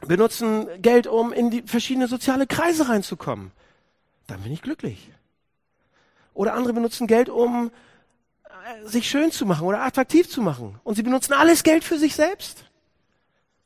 [0.00, 3.52] benutzen Geld, um in die verschiedene soziale Kreise reinzukommen.
[4.26, 5.10] Dann bin ich glücklich.
[6.34, 7.70] Oder andere benutzen Geld, um
[8.44, 10.78] äh, sich schön zu machen oder attraktiv zu machen.
[10.84, 12.64] Und sie benutzen alles Geld für sich selbst.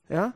[0.09, 0.35] Ja?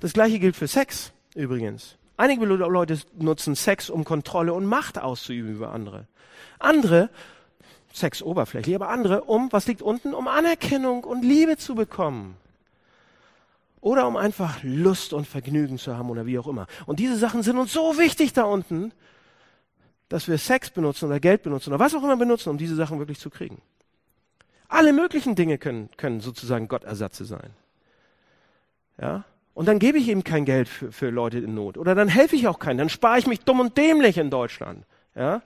[0.00, 1.96] Das gleiche gilt für Sex übrigens.
[2.16, 6.06] Einige Leute nutzen Sex, um Kontrolle und Macht auszuüben über andere.
[6.58, 7.08] Andere,
[7.92, 10.14] Sex oberflächlich, aber andere, um, was liegt unten?
[10.14, 12.36] Um Anerkennung und Liebe zu bekommen
[13.80, 16.66] oder um einfach Lust und Vergnügen zu haben oder wie auch immer.
[16.86, 18.92] Und diese Sachen sind uns so wichtig da unten,
[20.08, 22.98] dass wir Sex benutzen oder Geld benutzen oder was auch immer benutzen, um diese Sachen
[22.98, 23.62] wirklich zu kriegen.
[24.68, 27.50] Alle möglichen Dinge können, können sozusagen Gottersatze sein.
[29.00, 29.24] Ja?
[29.54, 31.76] Und dann gebe ich eben kein Geld für, für Leute in Not.
[31.76, 32.78] Oder dann helfe ich auch keinen.
[32.78, 34.84] Dann spare ich mich dumm und dämlich in Deutschland.
[35.14, 35.42] Ja?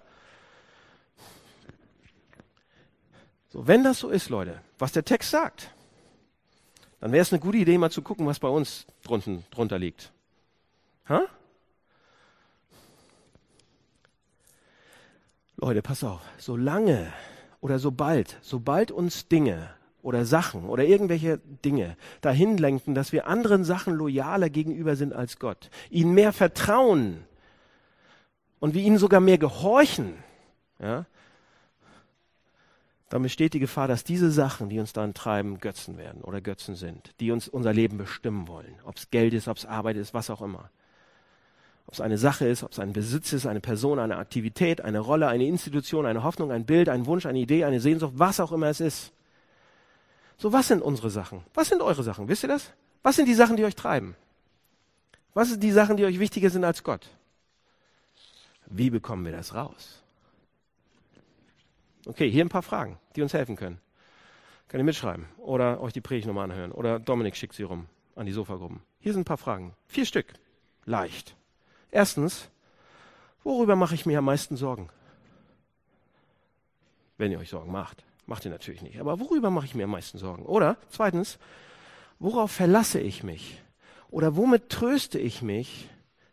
[3.48, 5.70] So, wenn das so ist, Leute, was der Text sagt,
[7.00, 10.12] dann wäre es eine gute Idee, mal zu gucken, was bei uns drunten, drunter liegt.
[11.08, 11.22] Ha?
[15.56, 17.12] Leute, pass auf, solange
[17.60, 19.70] oder sobald, sobald uns Dinge
[20.04, 25.38] oder Sachen oder irgendwelche Dinge dahin lenken, dass wir anderen Sachen loyaler gegenüber sind als
[25.38, 27.24] Gott, ihnen mehr vertrauen
[28.60, 30.14] und wir ihnen sogar mehr gehorchen,
[30.78, 31.06] ja,
[33.08, 36.74] dann besteht die Gefahr, dass diese Sachen, die uns dann treiben, Götzen werden oder Götzen
[36.74, 38.74] sind, die uns unser Leben bestimmen wollen.
[38.84, 40.70] Ob es Geld ist, ob es Arbeit ist, was auch immer.
[41.86, 44.98] Ob es eine Sache ist, ob es ein Besitz ist, eine Person, eine Aktivität, eine
[44.98, 48.52] Rolle, eine Institution, eine Hoffnung, ein Bild, ein Wunsch, eine Idee, eine Sehnsucht, was auch
[48.52, 49.12] immer es ist.
[50.36, 51.44] So, was sind unsere Sachen?
[51.54, 52.28] Was sind eure Sachen?
[52.28, 52.72] Wisst ihr das?
[53.02, 54.16] Was sind die Sachen, die euch treiben?
[55.34, 57.08] Was sind die Sachen, die euch wichtiger sind als Gott?
[58.66, 60.02] Wie bekommen wir das raus?
[62.06, 63.80] Okay, hier ein paar Fragen, die uns helfen können.
[64.68, 68.26] Könnt ihr mitschreiben oder euch die Predigt nochmal anhören oder Dominik schickt sie rum an
[68.26, 68.80] die Sofagruppen.
[69.00, 69.74] Hier sind ein paar Fragen.
[69.86, 70.32] Vier Stück.
[70.84, 71.36] Leicht.
[71.90, 72.48] Erstens,
[73.42, 74.88] worüber mache ich mir am meisten Sorgen?
[77.18, 78.04] Wenn ihr euch Sorgen macht.
[78.26, 79.00] Macht ihr natürlich nicht.
[79.00, 80.44] Aber worüber mache ich mir am meisten Sorgen?
[80.46, 81.38] Oder zweitens,
[82.18, 83.60] worauf verlasse ich mich?
[84.10, 85.88] Oder womit tröste ich mich,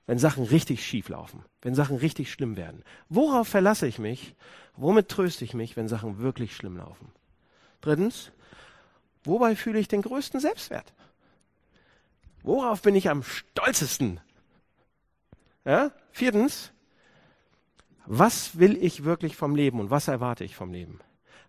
[0.05, 2.83] wenn Sachen richtig schief laufen, wenn Sachen richtig schlimm werden?
[3.09, 4.35] Worauf verlasse ich mich?
[4.75, 7.11] Womit tröste ich mich, wenn Sachen wirklich schlimm laufen?
[7.81, 8.31] Drittens,
[9.23, 10.93] wobei fühle ich den größten Selbstwert?
[12.43, 14.19] Worauf bin ich am stolzesten?
[15.65, 15.91] Ja?
[16.11, 16.71] Viertens,
[18.05, 20.99] was will ich wirklich vom Leben und was erwarte ich vom Leben?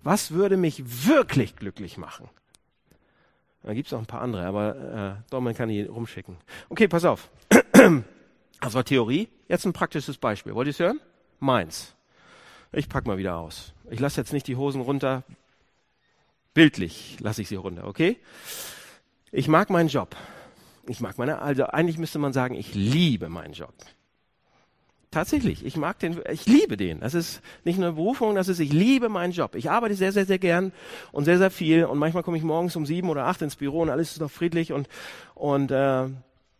[0.02, 2.28] Was würde mich wirklich glücklich machen?
[3.62, 4.76] Da gibt es noch ein paar andere, aber
[5.20, 6.36] äh, Dorman kann die rumschicken.
[6.68, 7.30] Okay, pass auf.
[8.60, 9.28] Das war Theorie.
[9.48, 10.54] Jetzt ein praktisches Beispiel.
[10.54, 11.00] Wollt ihr es hören?
[11.40, 11.96] Meins.
[12.70, 13.74] Ich pack mal wieder aus.
[13.90, 15.24] Ich lasse jetzt nicht die Hosen runter.
[16.54, 18.18] Bildlich lasse ich sie runter, okay?
[19.32, 20.14] Ich mag meinen Job.
[20.86, 23.74] Ich mag meine, also eigentlich müsste man sagen, ich liebe meinen Job.
[25.12, 27.01] Tatsächlich, ich mag den, ich liebe den.
[27.01, 29.55] Das ist nicht nur eine Berufung, das ist, ich liebe meinen Job.
[29.57, 30.72] Ich arbeite sehr, sehr, sehr gern
[31.12, 33.83] und sehr, sehr viel und manchmal komme ich morgens um sieben oder acht ins Büro
[33.83, 34.88] und alles ist noch friedlich und,
[35.35, 36.07] und, äh,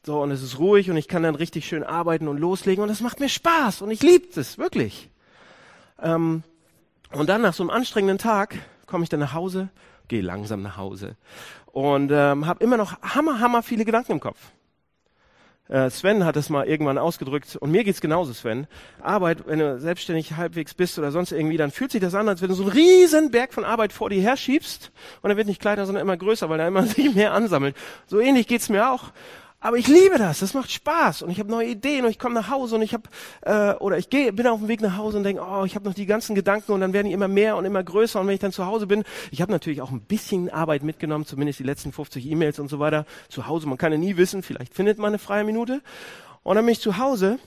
[0.05, 2.91] so, und es ist ruhig und ich kann dann richtig schön arbeiten und loslegen und
[2.91, 5.09] es macht mir Spaß und ich liebe es, wirklich.
[6.03, 6.43] Ähm,
[7.11, 9.71] und dann nach so einem anstrengenden Tag komme ich dann nach Hause,
[10.09, 11.17] gehe langsam nach Hause
[11.69, 14.53] und ähm, habe immer noch hammer, hammer viele Gedanken im Kopf.
[15.68, 18.66] Äh, Sven hat es mal irgendwann ausgedrückt und mir geht's genauso, Sven.
[19.01, 22.42] Arbeit, wenn du selbstständig halbwegs bist oder sonst irgendwie, dann fühlt sich das an, als
[22.42, 24.90] wenn du so einen riesen Berg von Arbeit vor dir her schiebst
[25.22, 27.77] und er wird nicht kleiner, sondern immer größer, weil da immer sich mehr ansammelt.
[28.07, 29.12] So ähnlich geht's mir auch.
[29.64, 32.35] Aber ich liebe das, das macht Spaß und ich habe neue Ideen und ich komme
[32.35, 33.05] nach Hause und ich habe
[33.42, 35.85] äh, oder ich gehe bin auf dem Weg nach Hause und denke, oh, ich habe
[35.85, 38.35] noch die ganzen Gedanken und dann werden die immer mehr und immer größer und wenn
[38.35, 41.62] ich dann zu Hause bin, ich habe natürlich auch ein bisschen Arbeit mitgenommen, zumindest die
[41.62, 43.68] letzten 50 E-Mails und so weiter zu Hause.
[43.68, 45.81] Man kann ja nie wissen, vielleicht findet man eine freie Minute
[46.42, 47.38] und dann bin ich zu Hause.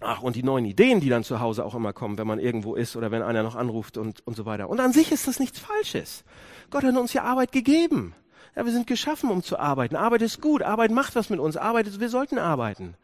[0.00, 2.76] Ach, und die neuen Ideen, die dann zu Hause auch immer kommen, wenn man irgendwo
[2.76, 4.70] ist oder wenn einer noch anruft und, und so weiter.
[4.70, 6.24] Und an sich ist das nichts Falsches.
[6.70, 8.14] Gott hat uns ja Arbeit gegeben.
[8.54, 9.96] Ja, wir sind geschaffen, um zu arbeiten.
[9.96, 10.62] Arbeit ist gut.
[10.62, 11.56] Arbeit macht was mit uns.
[11.56, 12.94] Arbeit ist, wir sollten arbeiten.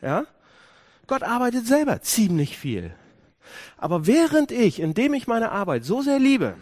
[0.00, 0.24] Ja?
[1.06, 2.94] Gott arbeitet selber ziemlich viel.
[3.76, 6.56] Aber während ich, indem ich meine Arbeit so sehr liebe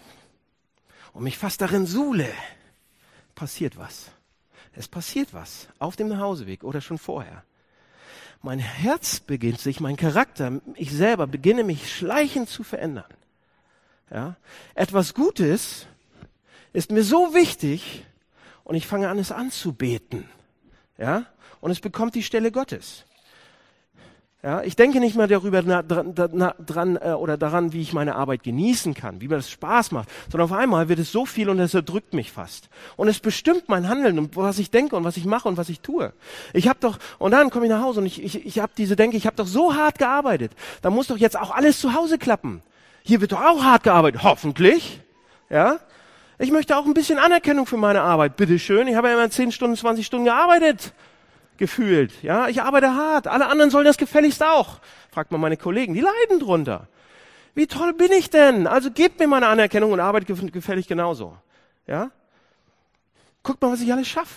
[1.12, 2.29] und mich fast darin suhle,
[3.35, 4.11] passiert was.
[4.75, 7.45] Es passiert was auf dem Nachhauseweg oder schon vorher.
[8.40, 13.05] Mein Herz beginnt sich, mein Charakter, ich selber beginne mich schleichend zu verändern.
[14.11, 14.37] Ja?
[14.75, 15.87] Etwas Gutes
[16.73, 18.05] ist mir so wichtig,
[18.64, 20.29] und ich fange an, es anzubeten.
[20.98, 21.27] Ja?
[21.61, 23.05] Und es bekommt die Stelle Gottes.
[24.44, 27.92] Ja, ich denke nicht mehr darüber na, dran, na, dran äh, oder daran, wie ich
[27.92, 31.27] meine Arbeit genießen kann, wie mir das Spaß macht, sondern auf einmal wird es so
[31.27, 32.68] viel und es erdrückt mich fast.
[32.96, 35.68] Und es bestimmt mein Handeln und was ich denke und was ich mache und was
[35.68, 36.12] ich tue.
[36.55, 38.96] Ich habe doch und dann komme ich nach Hause und ich ich, ich habe diese
[38.96, 40.51] Denke, ich habe doch so hart gearbeitet.
[40.81, 42.62] Da muss doch jetzt auch alles zu Hause klappen.
[43.05, 45.01] Hier wird doch auch hart gearbeitet, hoffentlich.
[45.51, 45.79] Ja?
[46.38, 48.37] Ich möchte auch ein bisschen Anerkennung für meine Arbeit.
[48.37, 48.88] Bitte schön.
[48.88, 50.92] Ich habe ja immer 10 Stunden, 20 Stunden gearbeitet.
[51.59, 52.23] Gefühlt.
[52.23, 53.29] Ja, ich arbeite hart.
[53.29, 54.81] Alle anderen sollen das gefälligst auch.
[55.11, 55.95] Fragt mal meine Kollegen.
[55.95, 56.88] Die leiden drunter.
[57.55, 58.66] Wie toll bin ich denn?
[58.66, 61.37] Also gebt mir meine Anerkennung und arbeite gefällig genauso.
[61.87, 62.11] Ja?
[63.42, 64.35] Guckt mal, was ich alles schaffe.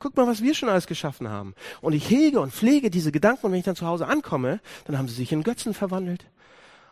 [0.00, 1.54] Guckt mal, was wir schon alles geschaffen haben.
[1.80, 4.96] Und ich hege und pflege diese Gedanken und wenn ich dann zu Hause ankomme, dann
[4.96, 6.24] haben sie sich in Götzen verwandelt.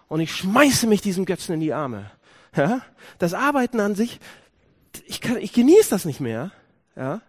[0.08, 2.10] Und ich schmeiße mich diesem Götzen in die Arme.
[2.54, 2.82] Ja?
[3.18, 4.20] Das Arbeiten an sich,
[5.06, 6.52] ich, kann, ich genieße das nicht mehr,
[6.96, 7.20] ja,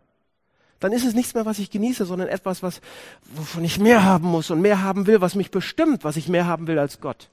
[0.79, 2.81] dann ist es nichts mehr, was ich genieße, sondern etwas, was,
[3.23, 6.45] wovon ich mehr haben muss und mehr haben will, was mich bestimmt, was ich mehr
[6.45, 7.29] haben will als Gott.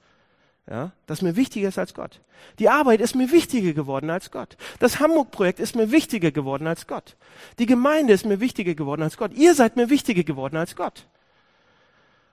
[0.68, 2.20] Ja, das mir wichtiger ist als Gott.
[2.58, 4.56] Die Arbeit ist mir wichtiger geworden als Gott.
[4.78, 7.16] Das Hamburg-Projekt ist mir wichtiger geworden als Gott.
[7.58, 9.34] Die Gemeinde ist mir wichtiger geworden als Gott.
[9.34, 11.06] Ihr seid mir wichtiger geworden als Gott.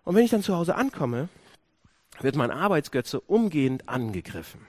[0.06, 1.28] Und wenn ich dann zu Hause ankomme,
[2.22, 4.66] wird mein Arbeitsgötze umgehend angegriffen.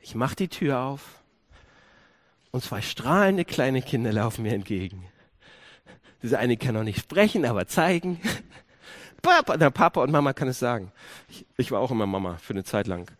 [0.00, 1.18] Ich mache die Tür auf
[2.50, 5.04] und zwei strahlende kleine Kinder laufen mir entgegen.
[6.22, 8.20] Diese eine kann noch nicht sprechen, aber zeigen.
[9.22, 10.92] Papa, na, Papa und Mama kann es sagen.
[11.28, 13.10] Ich, ich war auch immer Mama für eine Zeit lang,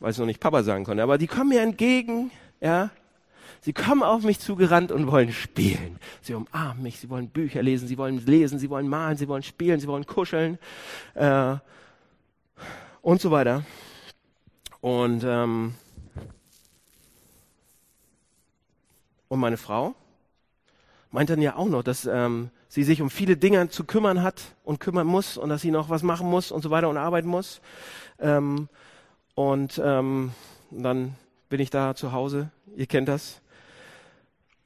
[0.00, 1.02] weil ich noch nicht Papa sagen konnte.
[1.02, 2.90] Aber die kommen mir entgegen, ja.
[3.60, 5.98] Sie kommen auf mich zugerannt und wollen spielen.
[6.22, 9.42] Sie umarmen mich, sie wollen Bücher lesen, sie wollen lesen, sie wollen malen, sie wollen
[9.42, 10.58] spielen, sie wollen kuscheln
[11.14, 11.56] äh,
[13.02, 13.64] und so weiter.
[14.80, 15.74] Und ähm,
[19.28, 19.94] Und meine Frau
[21.10, 24.42] meint dann ja auch noch, dass, ähm, sie sich um viele Dinge zu kümmern hat
[24.62, 27.28] und kümmern muss und dass sie noch was machen muss und so weiter und arbeiten
[27.28, 27.60] muss.
[28.20, 28.68] Ähm,
[29.34, 30.32] und ähm,
[30.70, 31.14] dann
[31.48, 32.50] bin ich da zu Hause.
[32.76, 33.40] Ihr kennt das.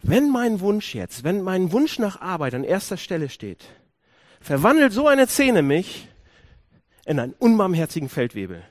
[0.02, 3.64] Wenn mein Wunsch jetzt, wenn mein Wunsch nach Arbeit an erster Stelle steht,
[4.40, 6.08] verwandelt so eine Szene mich
[7.04, 8.64] in einen unbarmherzigen Feldwebel.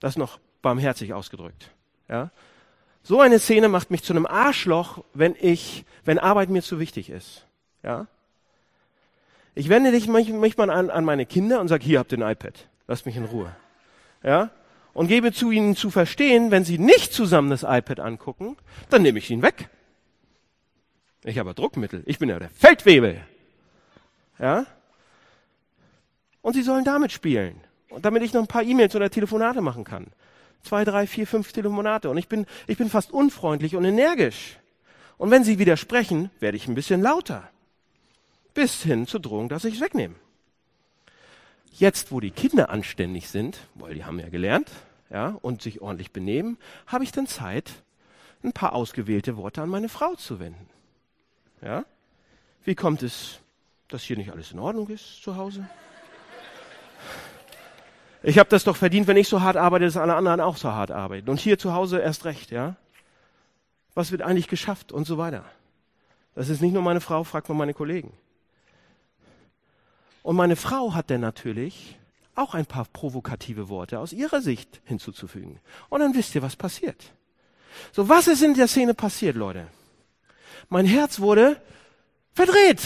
[0.00, 1.70] Das noch barmherzig ausgedrückt.
[2.08, 2.30] Ja?
[3.08, 7.08] So eine Szene macht mich zu einem Arschloch, wenn ich, wenn Arbeit mir zu wichtig
[7.08, 7.46] ist.
[7.82, 8.06] Ja?
[9.54, 12.68] Ich wende dich manchmal an, an meine Kinder und sage, hier habt ihr ein iPad.
[12.86, 13.56] Lasst mich in Ruhe.
[14.22, 14.50] Ja?
[14.92, 18.58] Und gebe zu ihnen zu verstehen, wenn sie nicht zusammen das iPad angucken,
[18.90, 19.70] dann nehme ich ihn weg.
[21.24, 22.02] Ich habe Druckmittel.
[22.04, 23.22] Ich bin ja der Feldwebel.
[24.38, 24.66] Ja?
[26.42, 27.58] Und sie sollen damit spielen.
[27.88, 30.08] Und damit ich noch ein paar E-Mails oder Telefonate machen kann.
[30.62, 32.10] Zwei, drei, vier, fünf Telefonate.
[32.10, 34.58] Und ich bin, ich bin fast unfreundlich und energisch.
[35.16, 37.48] Und wenn sie widersprechen, werde ich ein bisschen lauter.
[38.54, 40.14] Bis hin zur Drohung, dass ich es wegnehme.
[41.72, 44.70] Jetzt, wo die Kinder anständig sind, weil die haben ja gelernt,
[45.10, 47.70] ja, und sich ordentlich benehmen, habe ich dann Zeit,
[48.42, 50.68] ein paar ausgewählte Worte an meine Frau zu wenden.
[51.62, 51.84] Ja?
[52.64, 53.40] Wie kommt es,
[53.88, 55.68] dass hier nicht alles in Ordnung ist zu Hause?
[58.22, 60.70] Ich habe das doch verdient, wenn ich so hart arbeite, dass alle anderen auch so
[60.72, 61.30] hart arbeiten.
[61.30, 62.76] Und hier zu Hause erst recht, ja?
[63.94, 65.44] Was wird eigentlich geschafft und so weiter.
[66.34, 68.12] Das ist nicht nur meine Frau, fragt man meine Kollegen.
[70.22, 71.96] Und meine Frau hat dann natürlich
[72.34, 75.60] auch ein paar provokative Worte aus ihrer Sicht hinzuzufügen.
[75.88, 77.12] Und dann wisst ihr, was passiert.
[77.92, 79.66] So, was ist in der Szene passiert, Leute?
[80.68, 81.60] Mein Herz wurde
[82.34, 82.80] verdreht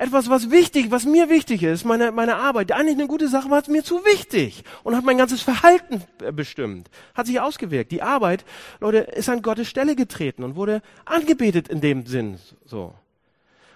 [0.00, 3.60] etwas, was wichtig, was mir wichtig ist, meine, meine Arbeit, eigentlich eine gute Sache, war
[3.60, 7.92] es mir zu wichtig und hat mein ganzes Verhalten bestimmt, hat sich ausgewirkt.
[7.92, 8.46] Die Arbeit,
[8.80, 12.94] Leute, ist an Gottes Stelle getreten und wurde angebetet in dem Sinn, so.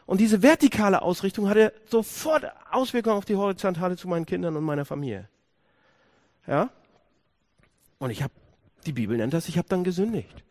[0.06, 4.86] Und diese vertikale Ausrichtung hatte sofort Auswirkungen auf die horizontale zu meinen Kindern und meiner
[4.86, 5.28] Familie.
[6.46, 6.70] Ja?
[7.98, 8.32] Und ich habe,
[8.86, 10.42] die Bibel nennt das, ich habe dann gesündigt.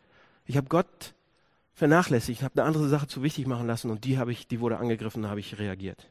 [0.46, 1.14] Ich habe Gott
[1.74, 4.78] vernachlässigt, habe eine andere Sache zu wichtig machen lassen und die habe ich, die wurde
[4.78, 6.10] angegriffen, da habe ich reagiert.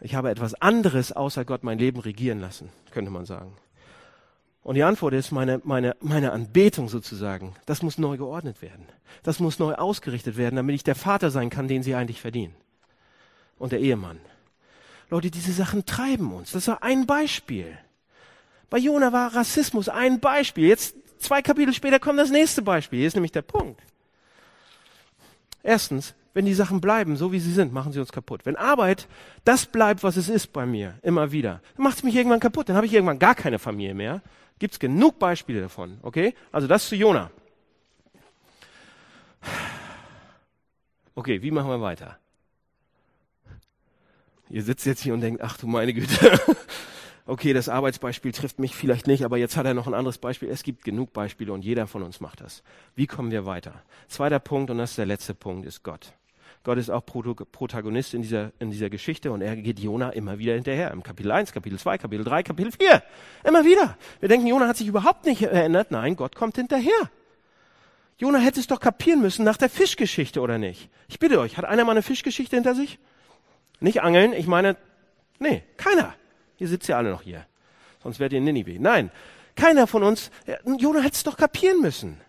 [0.00, 3.56] Ich habe etwas anderes außer Gott mein Leben regieren lassen, könnte man sagen.
[4.62, 7.54] Und die Antwort ist meine, meine, meine Anbetung sozusagen.
[7.66, 8.84] Das muss neu geordnet werden.
[9.22, 12.54] Das muss neu ausgerichtet werden, damit ich der Vater sein kann, den sie eigentlich verdienen.
[13.58, 14.18] Und der Ehemann.
[15.08, 16.50] Leute, diese Sachen treiben uns.
[16.50, 17.78] Das war ein Beispiel.
[18.68, 20.66] Bei Jona war Rassismus ein Beispiel.
[20.66, 22.98] Jetzt zwei Kapitel später kommt das nächste Beispiel.
[22.98, 23.80] Hier ist nämlich der Punkt.
[25.66, 28.46] Erstens, wenn die Sachen bleiben, so wie sie sind, machen sie uns kaputt.
[28.46, 29.08] Wenn Arbeit
[29.44, 32.68] das bleibt, was es ist bei mir, immer wieder, dann macht es mich irgendwann kaputt.
[32.68, 34.22] Dann habe ich irgendwann gar keine Familie mehr.
[34.60, 36.34] Gibt es genug Beispiele davon, okay?
[36.52, 37.32] Also das zu Jona.
[41.16, 42.16] Okay, wie machen wir weiter?
[44.48, 46.40] Ihr sitzt jetzt hier und denkt, ach du meine Güte,
[47.26, 50.48] okay, das Arbeitsbeispiel trifft mich vielleicht nicht, aber jetzt hat er noch ein anderes Beispiel.
[50.48, 52.62] Es gibt genug Beispiele und jeder von uns macht das.
[52.94, 53.82] Wie kommen wir weiter?
[54.08, 56.12] Zweiter Punkt, und das ist der letzte Punkt, ist Gott.
[56.62, 60.54] Gott ist auch Protagonist in dieser, in dieser Geschichte und er geht Jona immer wieder
[60.54, 60.90] hinterher.
[60.90, 63.02] Im Kapitel 1, Kapitel 2, Kapitel 3, Kapitel 4.
[63.44, 63.96] Immer wieder.
[64.18, 65.92] Wir denken, Jona hat sich überhaupt nicht erinnert.
[65.92, 67.10] Nein, Gott kommt hinterher.
[68.18, 70.88] Jona hätte es doch kapieren müssen nach der Fischgeschichte, oder nicht?
[71.06, 72.98] Ich bitte euch, hat einer mal eine Fischgeschichte hinter sich?
[73.78, 74.76] Nicht angeln, ich meine,
[75.38, 76.14] nee, keiner.
[76.58, 77.46] Ihr sitzt ja alle noch hier.
[78.02, 78.78] Sonst werdet ihr in Ninive.
[78.80, 79.10] Nein,
[79.56, 80.30] keiner von uns,
[80.78, 82.20] Jonah hätte es doch kapieren müssen.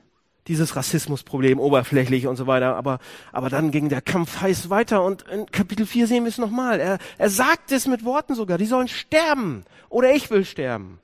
[0.47, 2.75] Dieses Rassismusproblem, oberflächlich und so weiter.
[2.77, 2.99] Aber,
[3.33, 6.79] aber dann ging der Kampf heiß weiter und in Kapitel 4 sehen wir es nochmal.
[6.79, 9.65] Er, er sagt es mit Worten sogar, die sollen sterben.
[9.89, 10.99] Oder ich will sterben.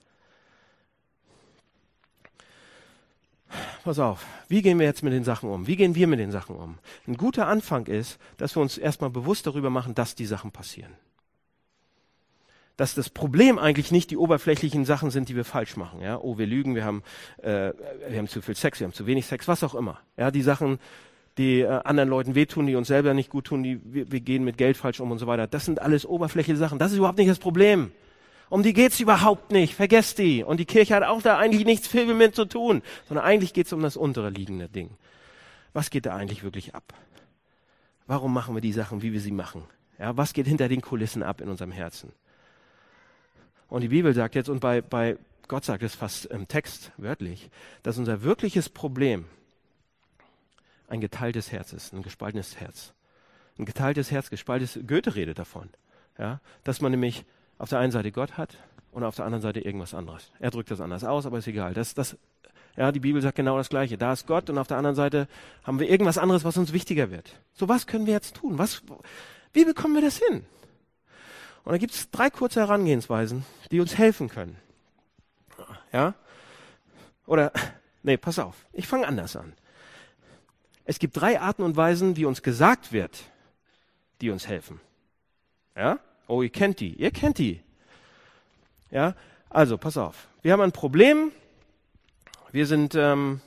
[3.84, 5.68] Pass auf, wie gehen wir jetzt mit den Sachen um?
[5.68, 6.80] Wie gehen wir mit den Sachen um?
[7.06, 10.96] Ein guter Anfang ist, dass wir uns erstmal bewusst darüber machen, dass die Sachen passieren
[12.78, 16.02] dass das Problem eigentlich nicht die oberflächlichen Sachen sind, die wir falsch machen.
[16.02, 16.18] Ja?
[16.20, 17.04] Oh, wir lügen, wir haben,
[17.42, 17.72] äh,
[18.10, 20.00] wir haben zu viel Sex, wir haben zu wenig Sex, was auch immer.
[20.18, 20.80] Ja, die Sachen,
[21.38, 24.44] die äh, anderen Leuten wehtun, die uns selber nicht gut tun, die, wir, wir gehen
[24.44, 25.46] mit Geld falsch um und so weiter.
[25.46, 26.80] Das sind alles oberflächliche Sachen.
[26.80, 27.92] Das ist überhaupt nicht das Problem.
[28.50, 29.76] Um die geht's überhaupt nicht.
[29.76, 30.44] Vergesst die.
[30.44, 33.74] Und die Kirche hat auch da eigentlich nichts viel mit zu tun, sondern eigentlich geht's
[33.74, 34.92] um das untere liegende Ding.
[35.74, 36.94] Was geht da eigentlich wirklich ab?
[38.06, 39.64] Warum machen wir die Sachen, wie wir sie machen?
[39.98, 42.12] Ja, was geht hinter den Kulissen ab in unserem Herzen?
[43.74, 47.50] Und die Bibel sagt jetzt, und bei, bei Gott sagt es fast im Text wörtlich,
[47.82, 49.26] dass unser wirkliches Problem
[50.88, 52.94] ein geteiltes Herz ist, ein gespaltenes Herz.
[53.58, 55.70] Ein geteiltes Herz, gespaltenes, Goethe redet davon.
[56.20, 57.26] Ja, dass man nämlich
[57.58, 58.60] auf der einen Seite Gott hat
[58.92, 60.32] und auf der anderen Seite irgendwas anderes.
[60.40, 61.74] Er drückt das anders aus, aber ist egal.
[61.74, 62.16] Das, das
[62.76, 63.98] Ja, die Bibel sagt genau das Gleiche.
[63.98, 65.28] Da ist Gott und auf der anderen Seite
[65.64, 67.42] haben wir irgendwas anderes, was uns wichtiger wird.
[67.56, 68.60] So, was können wir jetzt tun?
[68.60, 68.84] Was,
[69.52, 70.46] wie bekommen wir das hin?
[71.64, 74.58] Und da gibt es drei kurze Herangehensweisen, die uns helfen können.
[75.92, 76.14] Ja?
[77.26, 77.52] Oder,
[78.04, 79.54] nee, pass auf, ich fange anders an.
[80.86, 83.24] Es gibt drei Arten und Weisen, wie uns gesagt wird,
[84.20, 84.82] die uns helfen.
[85.76, 86.00] Ja?
[86.28, 87.62] Oh, ihr kennt die, ihr kennt die.
[88.92, 89.16] Ja?
[89.50, 90.28] Also, pass auf.
[90.42, 91.32] Wir haben ein Problem,
[92.52, 93.40] wir sind, ähm,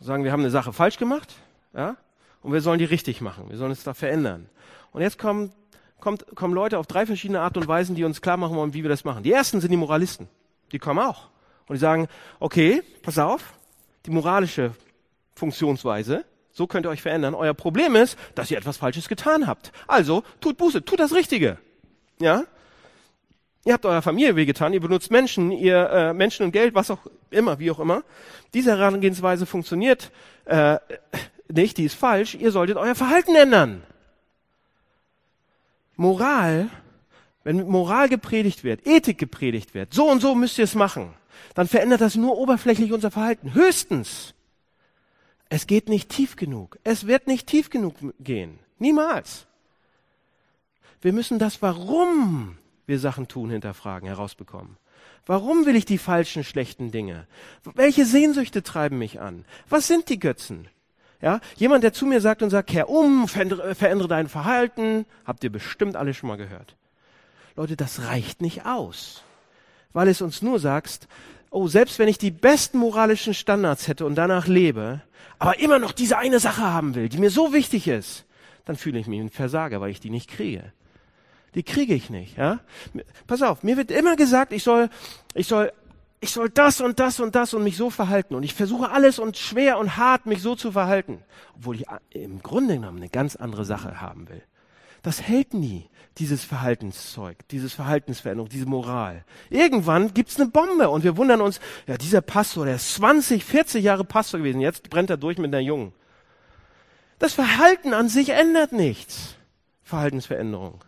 [0.00, 1.34] sagen, wir haben eine Sache falsch gemacht,
[1.74, 1.96] ja,
[2.42, 3.48] und wir sollen die richtig machen.
[3.48, 4.48] Wir sollen es da verändern.
[4.92, 5.52] Und jetzt kommen,
[6.00, 8.82] kommt, kommen Leute auf drei verschiedene Art und Weisen, die uns klar machen wollen, wie
[8.82, 9.22] wir das machen.
[9.22, 10.28] Die ersten sind die Moralisten.
[10.72, 11.28] Die kommen auch.
[11.66, 12.08] Und die sagen,
[12.40, 13.54] okay, pass auf,
[14.06, 14.72] die moralische
[15.34, 17.34] Funktionsweise, so könnt ihr euch verändern.
[17.34, 19.72] Euer Problem ist, dass ihr etwas Falsches getan habt.
[19.86, 21.58] Also, tut Buße, tut das Richtige.
[22.20, 22.44] Ja?
[23.64, 26.98] Ihr habt eurer Familie wehgetan, ihr benutzt Menschen, ihr äh, Menschen und Geld, was auch
[27.30, 28.02] immer, wie auch immer.
[28.54, 30.10] Diese Herangehensweise funktioniert
[30.46, 30.78] äh,
[31.56, 32.34] nicht, die ist falsch.
[32.34, 33.82] Ihr solltet euer Verhalten ändern.
[35.96, 36.68] Moral,
[37.44, 41.14] wenn Moral gepredigt wird, Ethik gepredigt wird, so und so müsst ihr es machen,
[41.54, 43.54] dann verändert das nur oberflächlich unser Verhalten.
[43.54, 44.34] Höchstens.
[45.48, 46.78] Es geht nicht tief genug.
[46.82, 48.58] Es wird nicht tief genug gehen.
[48.78, 49.46] Niemals.
[51.02, 54.76] Wir müssen das Warum wir Sachen tun, hinterfragen, herausbekommen.
[55.26, 57.26] Warum will ich die falschen, schlechten Dinge?
[57.74, 59.44] Welche Sehnsüchte treiben mich an?
[59.68, 60.68] Was sind die Götzen?
[61.22, 65.50] Ja, jemand, der zu mir sagt und sagt, kehr um, verändere, dein Verhalten, habt ihr
[65.50, 66.74] bestimmt alle schon mal gehört.
[67.54, 69.22] Leute, das reicht nicht aus,
[69.92, 71.06] weil es uns nur sagst,
[71.50, 75.00] oh, selbst wenn ich die besten moralischen Standards hätte und danach lebe,
[75.38, 78.24] aber immer noch diese eine Sache haben will, die mir so wichtig ist,
[78.64, 80.72] dann fühle ich mich ein Versager, weil ich die nicht kriege
[81.54, 82.36] die kriege ich nicht.
[82.36, 82.60] Ja?
[83.26, 84.88] Pass auf, mir wird immer gesagt, ich soll,
[85.34, 85.72] ich soll,
[86.22, 88.36] ich soll das und das und das und mich so verhalten.
[88.36, 91.18] Und ich versuche alles und schwer und hart mich so zu verhalten,
[91.56, 94.42] obwohl ich im Grunde genommen eine ganz andere Sache haben will.
[95.02, 99.24] Das hält nie, dieses Verhaltenszeug, dieses Verhaltensveränderung, diese Moral.
[99.50, 101.58] Irgendwann gibt's eine Bombe und wir wundern uns,
[101.88, 105.52] ja, dieser Pastor, der ist 20, 40 Jahre Pastor gewesen, jetzt brennt er durch mit
[105.52, 105.92] einer Jungen.
[107.18, 109.34] Das Verhalten an sich ändert nichts.
[109.82, 110.84] Verhaltensveränderung.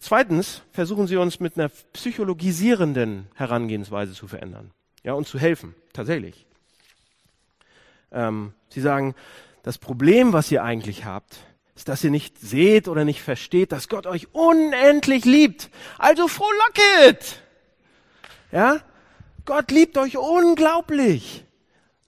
[0.00, 4.70] Zweitens versuchen sie uns mit einer psychologisierenden Herangehensweise zu verändern.
[5.04, 6.46] Ja, und zu helfen, tatsächlich.
[8.10, 9.14] Ähm, sie sagen,
[9.62, 11.38] das Problem, was ihr eigentlich habt,
[11.76, 15.70] ist, dass ihr nicht seht oder nicht versteht, dass Gott euch unendlich liebt.
[15.98, 17.42] Also frohlocket!
[18.52, 18.80] Ja?
[19.44, 21.44] Gott liebt euch unglaublich.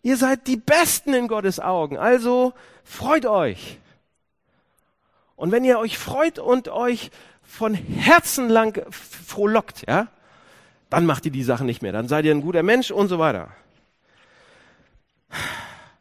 [0.02, 1.98] Ihr seid die Besten in Gottes Augen.
[1.98, 3.78] Also freut euch.
[5.36, 7.10] Und wenn ihr euch freut und euch
[7.52, 10.08] von Herzen lang frohlockt, ja,
[10.88, 11.92] dann macht ihr die Sachen nicht mehr.
[11.92, 13.54] Dann seid ihr ein guter Mensch und so weiter.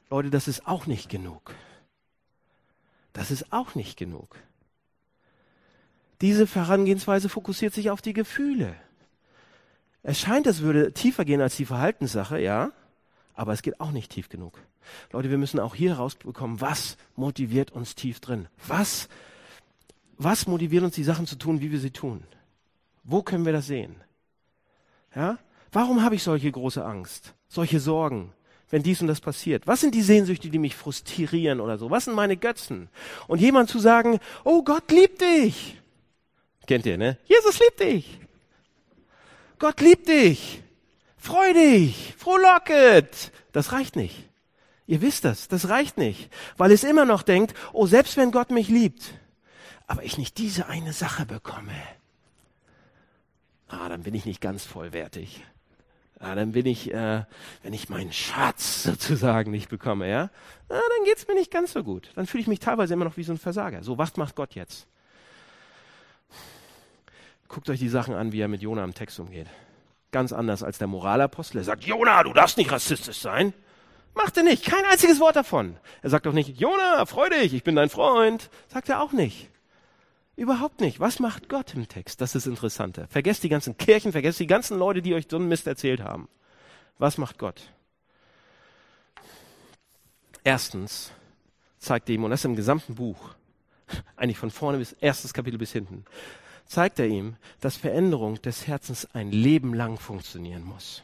[0.10, 1.54] Leute, das ist auch nicht genug.
[3.12, 4.38] Das ist auch nicht genug.
[6.22, 8.74] Diese Herangehensweise fokussiert sich auf die Gefühle.
[10.04, 12.72] Es scheint, es würde tiefer gehen als die Verhaltenssache, ja,
[13.34, 14.58] aber es geht auch nicht tief genug.
[15.12, 18.48] Leute, wir müssen auch hier rausbekommen, was motiviert uns tief drin?
[18.68, 19.10] Was
[20.24, 22.24] was motiviert uns, die Sachen zu tun, wie wir sie tun?
[23.04, 23.96] Wo können wir das sehen?
[25.16, 25.38] Ja?
[25.72, 28.34] Warum habe ich solche große Angst, solche Sorgen,
[28.70, 29.68] wenn dies und das passiert?
[29.68, 31.90] Was sind die Sehnsüchte, die mich frustrieren oder so?
[31.90, 32.90] Was sind meine Götzen?
[33.28, 35.82] Und jemand zu sagen, oh Gott liebt dich.
[36.68, 37.18] Kennt ihr, ne?
[37.26, 38.20] Jesus liebt dich.
[39.60, 40.62] Gott liebt dich.
[41.18, 42.14] Freu dich.
[42.18, 43.32] Frohlocket.
[43.52, 44.30] Das reicht nicht.
[44.88, 45.48] Ihr wisst das.
[45.48, 46.30] Das reicht nicht.
[46.58, 49.14] Weil es immer noch denkt, oh, selbst wenn Gott mich liebt,
[49.92, 51.76] aber ich nicht diese eine Sache bekomme,
[53.68, 55.44] ah, dann bin ich nicht ganz vollwertig.
[56.18, 57.26] Ah, dann bin ich, äh,
[57.62, 60.30] wenn ich meinen Schatz sozusagen nicht bekomme, ja,
[60.70, 62.10] ah, dann geht's mir nicht ganz so gut.
[62.16, 63.84] Dann fühle ich mich teilweise immer noch wie so ein Versager.
[63.84, 64.88] So, was macht Gott jetzt?
[67.50, 69.48] Guckt euch die Sachen an, wie er mit Jona im Text umgeht.
[70.14, 71.58] Ganz anders als der Moralapostel.
[71.58, 73.54] Er sagt, Jona, du darfst nicht rassistisch sein.
[74.14, 74.64] Macht er nicht.
[74.64, 75.76] Kein einziges Wort davon.
[76.02, 78.50] Er sagt doch nicht, Jona, freu dich, ich bin dein Freund.
[78.70, 79.52] Sagt er auch nicht.
[80.42, 81.00] Überhaupt nicht.
[81.00, 82.20] Was macht Gott im Text?
[82.20, 83.06] Das ist interessanter.
[83.10, 86.28] Vergesst die ganzen Kirchen, vergesst die ganzen Leute, die euch so einen Mist erzählt haben.
[86.98, 87.62] Was macht Gott?
[90.44, 91.12] Erstens
[91.78, 93.36] zeigt er ihm, und das im gesamten Buch,
[94.16, 96.06] eigentlich von vorne bis erstes Kapitel bis hinten,
[96.66, 101.04] zeigt er ihm, dass Veränderung des Herzens ein Leben lang funktionieren muss.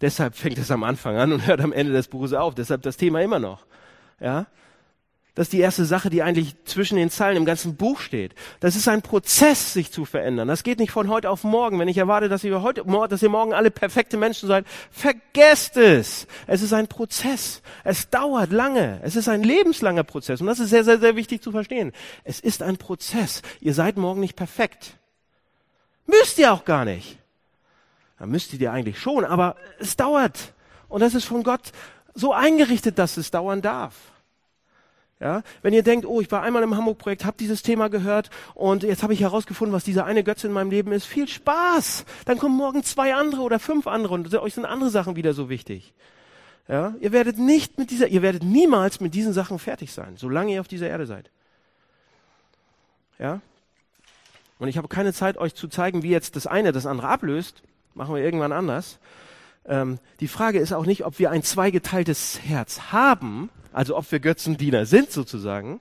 [0.00, 2.54] Deshalb fängt es am Anfang an und hört am Ende des Buches auf.
[2.54, 3.66] Deshalb das Thema immer noch.
[4.20, 4.46] Ja?
[5.38, 8.34] Das ist die erste Sache, die eigentlich zwischen den Zeilen im ganzen Buch steht.
[8.58, 10.48] Das ist ein Prozess, sich zu verändern.
[10.48, 11.78] Das geht nicht von heute auf morgen.
[11.78, 16.26] Wenn ich erwarte, dass ihr heute, dass ihr morgen alle perfekte Menschen seid, vergesst es.
[16.48, 17.62] Es ist ein Prozess.
[17.84, 18.98] Es dauert lange.
[19.04, 20.40] Es ist ein lebenslanger Prozess.
[20.40, 21.92] Und das ist sehr, sehr, sehr wichtig zu verstehen.
[22.24, 23.42] Es ist ein Prozess.
[23.60, 24.94] Ihr seid morgen nicht perfekt.
[26.06, 27.16] Müsst ihr auch gar nicht.
[28.18, 30.52] Dann müsstet ihr eigentlich schon, aber es dauert.
[30.88, 31.70] Und das ist von Gott
[32.12, 33.94] so eingerichtet, dass es dauern darf.
[35.20, 38.84] Ja, wenn ihr denkt, oh, ich war einmal im Hamburg-Projekt, habe dieses Thema gehört und
[38.84, 41.06] jetzt habe ich herausgefunden, was dieser eine Götze in meinem Leben ist.
[41.06, 42.04] Viel Spaß!
[42.24, 45.48] Dann kommen morgen zwei andere oder fünf andere und euch sind andere Sachen wieder so
[45.48, 45.92] wichtig.
[46.68, 50.52] Ja, ihr werdet nicht mit dieser, ihr werdet niemals mit diesen Sachen fertig sein, solange
[50.52, 51.30] ihr auf dieser Erde seid.
[53.18, 53.40] Ja?
[54.60, 57.62] Und ich habe keine Zeit, euch zu zeigen, wie jetzt das eine das andere ablöst.
[57.94, 58.98] Machen wir irgendwann anders.
[59.68, 64.18] Ähm, die Frage ist auch nicht, ob wir ein zweigeteiltes Herz haben, also ob wir
[64.18, 65.80] Götzendiener sind sozusagen.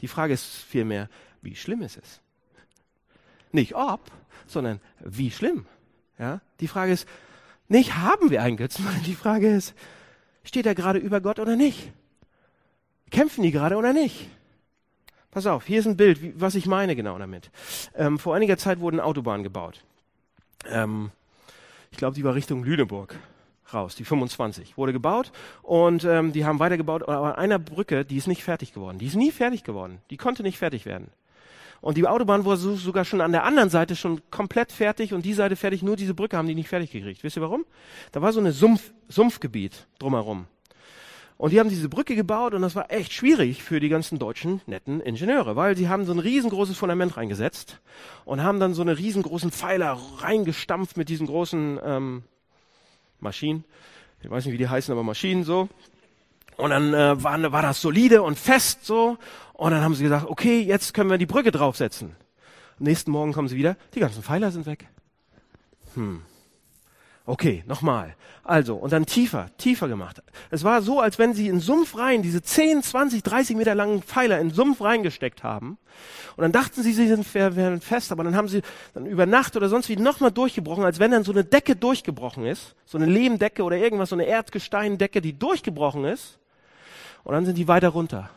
[0.00, 1.08] Die Frage ist vielmehr,
[1.42, 2.20] wie schlimm ist es?
[3.52, 4.00] Nicht ob,
[4.46, 5.66] sondern wie schlimm.
[6.18, 6.40] Ja?
[6.60, 7.06] Die Frage ist,
[7.68, 9.74] nicht haben wir einen Götzen, sondern die Frage ist,
[10.42, 11.92] steht er gerade über Gott oder nicht?
[13.10, 14.28] Kämpfen die gerade oder nicht?
[15.30, 17.50] Pass auf, hier ist ein Bild, wie, was ich meine genau damit.
[17.94, 19.84] Ähm, vor einiger Zeit wurden Autobahnen gebaut.
[20.66, 21.10] Ähm,
[21.96, 23.14] ich glaube, die war Richtung Lüneburg
[23.72, 25.32] raus, die 25, wurde gebaut
[25.62, 28.98] und ähm, die haben weitergebaut, aber an einer Brücke, die ist nicht fertig geworden.
[28.98, 30.02] Die ist nie fertig geworden.
[30.10, 31.08] Die konnte nicht fertig werden.
[31.80, 35.24] Und die Autobahn war so, sogar schon an der anderen Seite schon komplett fertig und
[35.24, 37.24] die Seite fertig, nur diese Brücke haben die nicht fertig gekriegt.
[37.24, 37.64] Wisst ihr warum?
[38.12, 40.44] Da war so eine Sumpf, Sumpfgebiet drumherum.
[41.38, 44.62] Und die haben diese Brücke gebaut und das war echt schwierig für die ganzen deutschen
[44.66, 47.80] netten Ingenieure, weil sie haben so ein riesengroßes Fundament reingesetzt
[48.24, 52.22] und haben dann so eine riesengroßen Pfeiler reingestampft mit diesen großen ähm,
[53.20, 53.64] Maschinen.
[54.22, 55.68] Ich weiß nicht, wie die heißen, aber Maschinen so.
[56.56, 59.18] Und dann äh, war, war das solide und fest so.
[59.52, 62.16] Und dann haben sie gesagt, okay, jetzt können wir die Brücke draufsetzen.
[62.78, 64.86] Am nächsten Morgen kommen sie wieder, die ganzen Pfeiler sind weg.
[65.94, 66.22] Hm.
[67.28, 68.14] Okay, nochmal.
[68.44, 70.22] Also, und dann tiefer, tiefer gemacht.
[70.50, 74.02] Es war so, als wenn sie in Sumpf rein, diese 10, 20, 30 Meter langen
[74.02, 75.76] Pfeiler in Sumpf reingesteckt haben.
[76.36, 78.62] Und dann dachten sie, sie sind, wären fest, aber dann haben sie
[78.94, 82.46] dann über Nacht oder sonst wie nochmal durchgebrochen, als wenn dann so eine Decke durchgebrochen
[82.46, 82.76] ist.
[82.84, 86.38] So eine Lehmdecke oder irgendwas, so eine Erdgesteindecke, die durchgebrochen ist.
[87.24, 88.30] Und dann sind die weiter runter.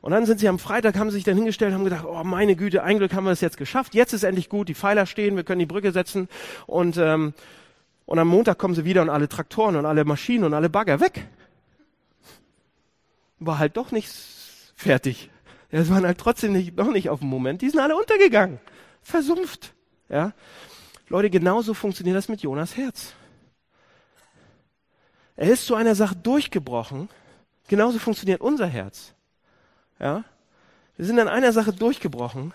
[0.00, 2.56] Und dann sind sie am Freitag, haben sie sich dann hingestellt, haben gedacht, oh meine
[2.56, 3.94] Güte, ein Glück haben wir es jetzt geschafft.
[3.94, 6.28] Jetzt ist endlich gut, die Pfeiler stehen, wir können die Brücke setzen.
[6.66, 7.34] Und ähm,
[8.10, 10.98] und am Montag kommen sie wieder und alle Traktoren und alle Maschinen und alle Bagger
[10.98, 11.28] weg.
[13.38, 14.10] War halt doch nicht
[14.74, 15.30] fertig.
[15.70, 17.62] Ja, es waren halt trotzdem nicht, noch nicht auf dem Moment.
[17.62, 18.58] Die sind alle untergegangen.
[19.00, 19.74] Versumpft.
[20.08, 20.32] Ja.
[21.08, 23.12] Leute, genauso funktioniert das mit Jonas Herz.
[25.36, 27.08] Er ist zu einer Sache durchgebrochen.
[27.68, 29.14] Genauso funktioniert unser Herz.
[30.00, 30.24] Ja.
[30.96, 32.52] Wir sind an einer Sache durchgebrochen.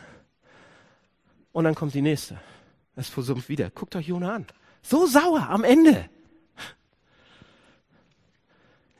[1.53, 2.41] Und dann kommt die nächste.
[2.97, 3.69] Es versumpft wieder.
[3.69, 4.47] Guckt euch Jona an.
[4.87, 6.09] So sauer am Ende.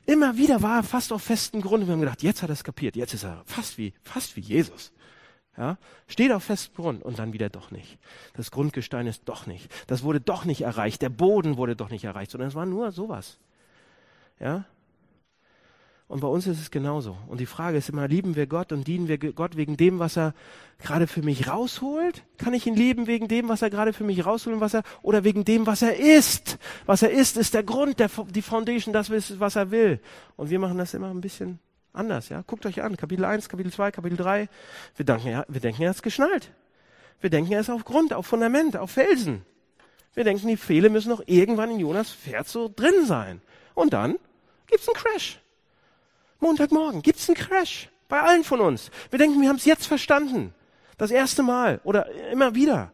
[0.08, 2.54] Immer wieder war er fast auf festen Grund und wir haben gedacht, jetzt hat er
[2.54, 4.92] es kapiert, jetzt ist er fast wie, fast wie Jesus.
[5.58, 5.78] Ja,
[6.08, 7.98] steht auf festem Grund und dann wieder doch nicht.
[8.34, 9.72] Das Grundgestein ist doch nicht.
[9.88, 11.02] Das wurde doch nicht erreicht.
[11.02, 13.38] Der Boden wurde doch nicht erreicht, sondern es war nur sowas.
[14.40, 14.66] Ja,
[16.08, 17.18] und bei uns ist es genauso.
[17.28, 20.18] Und die Frage ist immer, lieben wir Gott und dienen wir Gott wegen dem, was
[20.18, 20.36] er
[20.78, 22.24] gerade für mich rausholt?
[22.38, 25.24] Kann ich ihn lieben wegen dem, was er gerade für mich rausholt, was er, oder
[25.24, 26.60] wegen dem, was er ist?
[26.86, 30.00] Was er ist, ist der Grund, der, die Foundation, das ist, was er will.
[30.36, 31.58] Und wir machen das immer ein bisschen
[31.92, 32.44] anders, ja?
[32.46, 32.98] Guckt euch an.
[32.98, 34.48] Kapitel 1, Kapitel 2, Kapitel 3.
[34.96, 36.52] Wir denken, ja, wir denken, er ist geschnallt.
[37.20, 39.44] Wir denken, er ist auf Grund, auf Fundament, auf Felsen.
[40.14, 43.42] Wir denken, die Pfähle müssen noch irgendwann in Jonas Pferd so drin sein.
[43.74, 44.20] Und dann
[44.68, 45.40] gibt's einen Crash.
[46.46, 48.92] Montagmorgen gibt es einen Crash bei allen von uns.
[49.10, 50.54] Wir denken, wir haben es jetzt verstanden.
[50.96, 52.92] Das erste Mal oder immer wieder.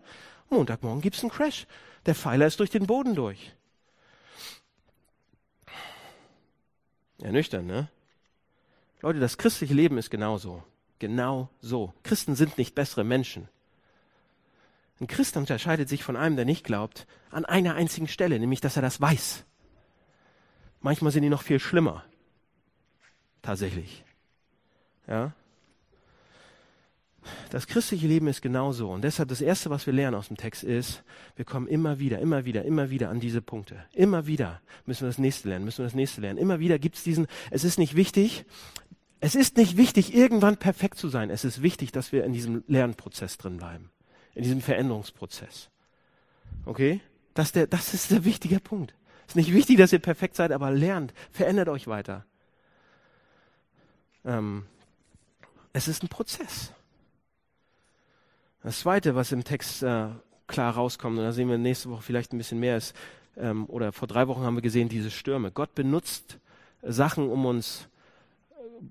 [0.49, 1.67] Montagmorgen gibt es einen Crash.
[2.05, 3.53] Der Pfeiler ist durch den Boden durch.
[7.21, 7.89] Ernüchternd, ne?
[9.01, 10.63] Leute, das christliche Leben ist genauso.
[10.99, 11.93] Genau so.
[12.03, 13.49] Christen sind nicht bessere Menschen.
[15.01, 18.77] Ein Christ unterscheidet sich von einem, der nicht glaubt, an einer einzigen Stelle, nämlich dass
[18.77, 19.43] er das weiß.
[20.79, 22.05] Manchmal sind die noch viel schlimmer
[23.41, 24.03] tatsächlich.
[25.07, 25.33] Ja?
[27.49, 28.89] Das christliche Leben ist genauso.
[28.89, 31.03] Und deshalb das Erste, was wir lernen aus dem Text ist,
[31.35, 33.85] wir kommen immer wieder, immer wieder, immer wieder an diese Punkte.
[33.93, 36.39] Immer wieder müssen wir das nächste lernen, müssen wir das nächste lernen.
[36.39, 38.45] Immer wieder gibt es diesen, es ist nicht wichtig,
[39.19, 41.29] es ist nicht wichtig, irgendwann perfekt zu sein.
[41.29, 43.91] Es ist wichtig, dass wir in diesem Lernprozess drin bleiben.
[44.33, 45.69] In diesem Veränderungsprozess.
[46.65, 47.01] Okay?
[47.35, 48.95] Das, der, das ist der wichtige Punkt.
[49.27, 52.25] Es ist nicht wichtig, dass ihr perfekt seid, aber lernt, verändert euch weiter.
[54.25, 54.65] Ähm,
[55.73, 56.71] es ist ein Prozess.
[58.63, 60.09] Das Zweite, was im Text äh,
[60.47, 62.95] klar rauskommt, und da sehen wir nächste Woche vielleicht ein bisschen mehr, ist,
[63.37, 65.51] ähm, oder vor drei Wochen haben wir gesehen, diese Stürme.
[65.51, 66.37] Gott benutzt
[66.83, 67.87] Sachen, um uns,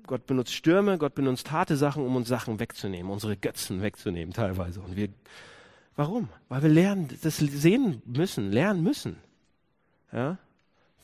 [0.07, 4.81] Gott benutzt Stürme, Gott benutzt harte Sachen, um uns Sachen wegzunehmen, unsere Götzen wegzunehmen teilweise.
[4.81, 5.09] Und wir,
[5.97, 6.28] warum?
[6.49, 9.16] Weil wir lernen, das sehen müssen, lernen müssen.
[10.12, 10.39] Ja?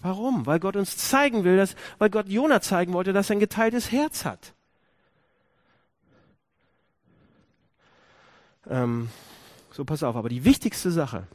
[0.01, 0.47] Warum?
[0.47, 3.91] Weil Gott uns zeigen will, dass, weil Gott Jona zeigen wollte, dass er ein geteiltes
[3.91, 4.55] Herz hat.
[8.69, 9.09] Ähm,
[9.71, 11.27] so, pass auf, aber die wichtigste Sache,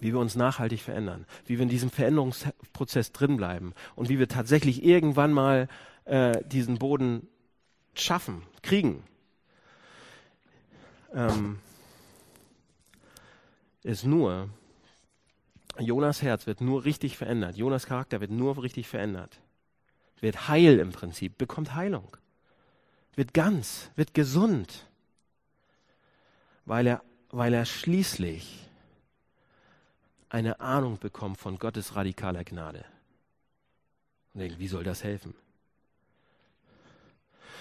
[0.00, 4.84] wie wir uns nachhaltig verändern, wie wir in diesem Veränderungsprozess drinbleiben und wie wir tatsächlich
[4.84, 5.68] irgendwann mal
[6.04, 7.28] äh, diesen Boden
[7.94, 9.04] schaffen, kriegen,
[11.14, 11.58] ähm,
[13.82, 14.48] ist nur,
[15.78, 19.40] Jonas Herz wird nur richtig verändert, Jonas Charakter wird nur richtig verändert,
[20.20, 22.16] wird heil im Prinzip, bekommt Heilung,
[23.16, 24.86] wird ganz, wird gesund,
[26.64, 28.68] weil er, weil er schließlich
[30.28, 32.84] eine Ahnung bekommt von Gottes radikaler Gnade.
[34.32, 35.34] Und denkt, wie soll das helfen?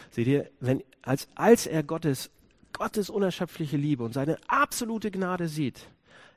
[0.09, 2.31] Seht ihr, wenn, als, als er Gottes,
[2.71, 5.87] Gottes unerschöpfliche Liebe und seine absolute Gnade sieht,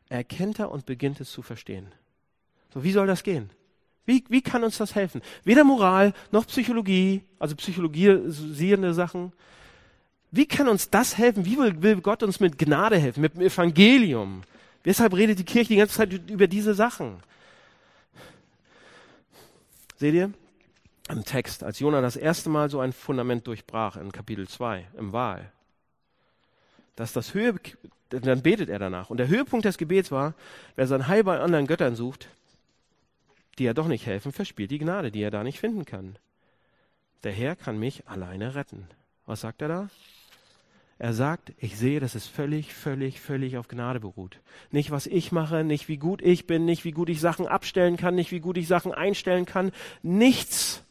[0.08, 1.92] erkennt er und beginnt es zu verstehen.
[2.72, 3.50] So, wie soll das gehen?
[4.04, 5.20] Wie, wie kann uns das helfen?
[5.44, 9.32] Weder Moral noch Psychologie, also psychologisierende Sachen.
[10.30, 11.44] Wie kann uns das helfen?
[11.44, 14.42] Wie will, will Gott uns mit Gnade helfen, mit dem Evangelium?
[14.84, 17.18] Weshalb redet die Kirche die ganze Zeit über diese Sachen?
[19.96, 20.32] Seht ihr?
[21.08, 25.12] Im Text, als Jonah das erste Mal so ein Fundament durchbrach in Kapitel 2, im
[25.12, 25.50] Wahl,
[26.96, 27.54] dass das Höhe,
[28.10, 29.10] dann betet er danach.
[29.10, 30.34] Und der Höhepunkt des Gebets war,
[30.74, 32.28] wer sein Heil bei anderen Göttern sucht,
[33.58, 36.16] die ja doch nicht helfen, verspielt die Gnade, die er da nicht finden kann.
[37.24, 38.86] Der Herr kann mich alleine retten.
[39.24, 39.88] Was sagt er da?
[40.98, 44.40] Er sagt, ich sehe, dass es völlig, völlig, völlig auf Gnade beruht.
[44.70, 47.98] Nicht, was ich mache, nicht wie gut ich bin, nicht wie gut ich Sachen abstellen
[47.98, 49.72] kann, nicht wie gut ich Sachen einstellen kann.
[50.02, 50.82] Nichts.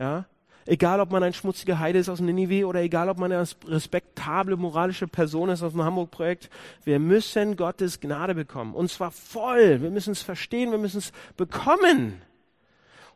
[0.00, 0.24] Ja?
[0.66, 4.56] Egal, ob man ein schmutziger Heide ist aus Ninive oder egal, ob man eine respektable
[4.56, 6.50] moralische Person ist aus dem Hamburg-Projekt.
[6.84, 8.74] Wir müssen Gottes Gnade bekommen.
[8.74, 9.80] Und zwar voll.
[9.80, 12.20] Wir müssen es verstehen, wir müssen es bekommen.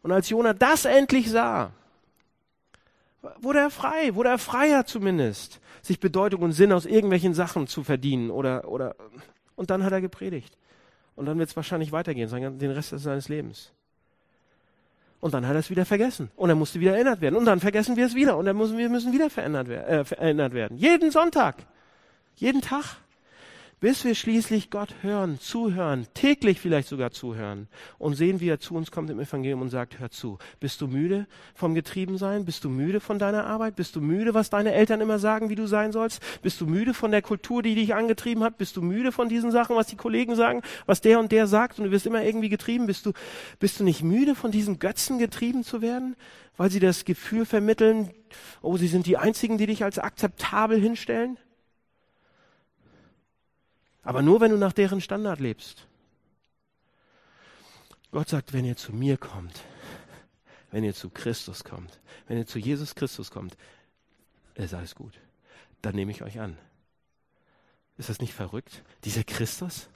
[0.03, 1.73] Und als Jonah das endlich sah,
[3.41, 7.83] wurde er frei, wurde er freier zumindest, sich Bedeutung und Sinn aus irgendwelchen Sachen zu
[7.85, 8.97] verdienen oder, oder,
[9.57, 10.57] und dann hat er gepredigt.
[11.17, 13.73] Und dann wird es wahrscheinlich weitergehen, den Rest seines Lebens.
[15.25, 16.31] Und dann hat er es wieder vergessen.
[16.37, 17.37] Und er musste wieder erinnert werden.
[17.37, 18.37] Und dann vergessen wir es wieder.
[18.37, 20.77] Und dann müssen wir müssen wieder verändert, äh, verändert werden.
[20.77, 21.65] Jeden Sonntag.
[22.35, 22.99] Jeden Tag
[23.85, 27.69] bis wir schließlich Gott hören, zuhören, täglich vielleicht sogar zuhören
[27.99, 30.39] und sehen, wie er zu uns kommt im Evangelium und sagt, hör zu.
[30.59, 32.47] Bist du müde vom Getriebensein?
[32.47, 33.77] Bist du müde von deiner Arbeit?
[33.77, 36.23] Bist du müde, was deine Eltern immer sagen, wie du sein sollst?
[36.41, 38.57] Bist du müde von der Kultur, die dich angetrieben hat?
[38.57, 41.79] Bist du müde von diesen Sachen, was die Kollegen sagen, was der und der sagt
[41.79, 42.87] und du wirst immer irgendwie getrieben?
[42.87, 43.13] Bist du,
[43.59, 46.17] bist du nicht müde von diesen Götzen getrieben zu werden?
[46.57, 48.09] Weil sie das Gefühl vermitteln,
[48.63, 51.37] oh, sie sind die einzigen, die dich als akzeptabel hinstellen?
[54.05, 55.87] Aber nur, wenn du nach deren Standard lebst.
[58.13, 59.65] Gott sagt, wenn ihr zu mir kommt,
[60.71, 63.57] wenn ihr zu Christus kommt, wenn ihr zu Jesus Christus kommt,
[64.55, 65.19] ist alles gut.
[65.83, 66.57] Dann nehme ich euch an.
[67.97, 68.83] Ist das nicht verrückt?
[69.05, 69.89] Dieser Christus?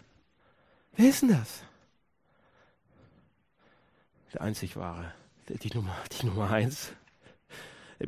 [0.96, 1.62] Wer ist denn das?
[4.32, 5.12] Der einzig wahre,
[5.48, 6.92] die Nummer, die Nummer eins.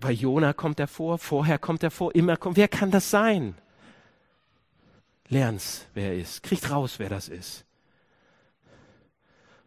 [0.01, 2.57] Bei Jona kommt er vor, vorher kommt er vor, immer kommt.
[2.57, 3.55] Wer kann das sein?
[5.31, 6.43] Lern's, wer er ist.
[6.43, 7.65] Kriegt raus, wer das ist.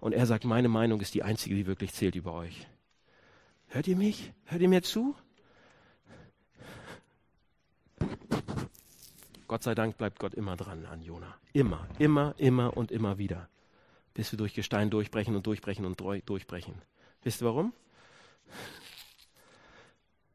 [0.02, 2.68] Und er sagt, meine Meinung ist die einzige, die wirklich zählt über euch.
[3.68, 4.34] Hört ihr mich?
[4.46, 5.16] Hört ihr mir zu?
[9.48, 11.34] Gott sei Dank bleibt Gott immer dran an Jona.
[11.54, 13.48] Immer, immer, immer und immer wieder.
[14.14, 16.76] Bis wir durch Gestein durchbrechen und durchbrechen und durchbrechen.
[17.24, 17.72] Wisst ihr warum?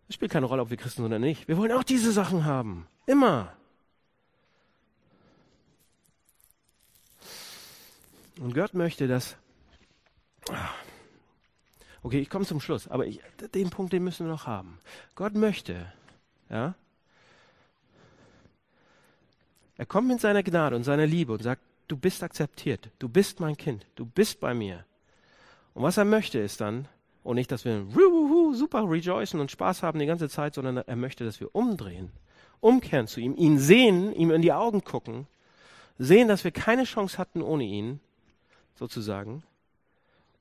[0.08, 1.48] Es spielt keine Rolle, ob wir Christen sind oder nicht.
[1.48, 2.86] Wir wollen auch diese Sachen haben.
[3.04, 3.52] Immer.
[8.40, 9.36] Und Gott möchte, dass.
[12.02, 13.20] Okay, ich komme zum Schluss, aber ich,
[13.54, 14.78] den Punkt, den müssen wir noch haben.
[15.14, 15.92] Gott möchte,
[16.48, 16.74] ja,
[19.76, 23.40] er kommt mit seiner Gnade und seiner Liebe und sagt, du bist akzeptiert, du bist
[23.40, 24.84] mein Kind, du bist bei mir.
[25.74, 26.88] Und was er möchte ist dann,
[27.22, 27.86] und nicht, dass wir
[28.52, 32.10] super rejoicen und Spaß haben die ganze Zeit, sondern er möchte, dass wir umdrehen,
[32.60, 35.26] umkehren zu ihm, ihn sehen, ihm in die Augen gucken,
[35.98, 38.00] sehen, dass wir keine Chance hatten ohne ihn
[38.78, 39.42] sozusagen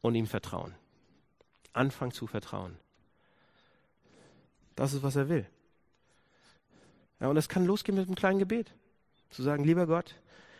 [0.01, 0.73] und ihm vertrauen.
[1.73, 2.77] Anfang zu vertrauen.
[4.75, 5.45] Das ist, was er will.
[7.19, 8.71] Ja, und das kann losgehen mit einem kleinen Gebet.
[9.31, 10.15] Zu sagen, lieber Gott,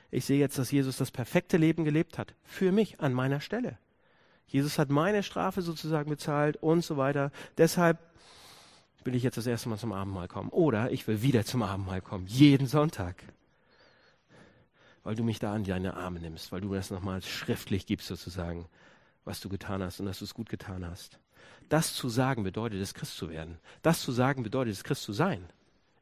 [0.09, 2.33] ich sehe jetzt, dass Jesus das perfekte Leben gelebt hat.
[2.43, 3.77] Für mich, an meiner Stelle.
[4.47, 7.31] Jesus hat meine Strafe sozusagen bezahlt und so weiter.
[7.57, 7.99] Deshalb
[9.03, 10.49] will ich jetzt das erste Mal zum Abendmahl kommen.
[10.49, 12.25] Oder ich will wieder zum Abendmahl kommen.
[12.27, 13.15] Jeden Sonntag.
[15.07, 16.51] Weil du mich da an deine Arme nimmst.
[16.51, 18.65] Weil du das nochmal schriftlich gibst sozusagen,
[19.23, 21.17] was du getan hast und dass du es gut getan hast.
[21.69, 23.57] Das zu sagen bedeutet es, Christ zu werden.
[23.83, 25.45] Das zu sagen bedeutet es, Christ zu sein.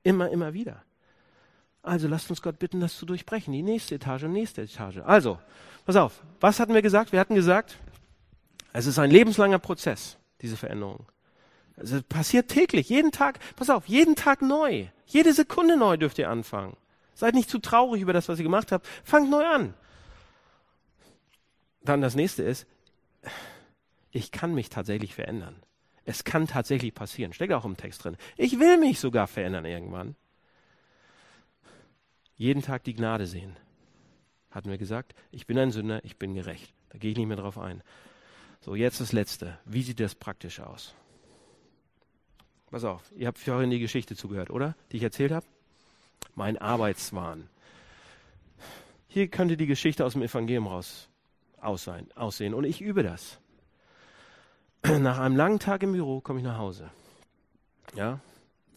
[0.01, 0.81] Immer, immer wieder.
[1.83, 3.53] Also lasst uns Gott bitten, das zu durchbrechen.
[3.53, 4.97] Die nächste Etage und nächste Etage.
[5.05, 5.37] Also,
[5.85, 6.23] pass auf.
[6.39, 7.11] Was hatten wir gesagt?
[7.11, 7.77] Wir hatten gesagt,
[8.73, 11.05] es ist ein lebenslanger Prozess, diese Veränderung.
[11.75, 14.87] Es passiert täglich, jeden Tag, pass auf, jeden Tag neu.
[15.05, 16.75] Jede Sekunde neu dürft ihr anfangen.
[17.15, 18.85] Seid nicht zu traurig über das, was ihr gemacht habt.
[19.03, 19.73] Fangt neu an.
[21.81, 22.67] Dann das nächste ist,
[24.11, 25.55] ich kann mich tatsächlich verändern.
[26.03, 27.33] Es kann tatsächlich passieren.
[27.33, 28.17] Steckt auch im Text drin.
[28.37, 30.15] Ich will mich sogar verändern irgendwann.
[32.35, 33.55] Jeden Tag die Gnade sehen.
[34.51, 36.73] Hatten wir gesagt, ich bin ein Sünder, ich bin gerecht.
[36.89, 37.81] Da gehe ich nicht mehr drauf ein.
[38.61, 39.57] So, jetzt das Letzte.
[39.65, 40.93] Wie sieht das praktisch aus?
[42.71, 44.75] Pass auf, ihr habt vorhin die Geschichte zugehört, oder?
[44.91, 45.45] Die ich erzählt habe?
[46.35, 47.49] Mein Arbeitswahn.
[49.07, 51.07] Hier könnte die Geschichte aus dem Evangelium raus
[51.65, 52.53] aussehen.
[52.53, 53.39] Und ich übe das.
[54.83, 56.91] Nach einem langen Tag im Büro komme ich nach Hause.
[57.95, 58.19] Ja,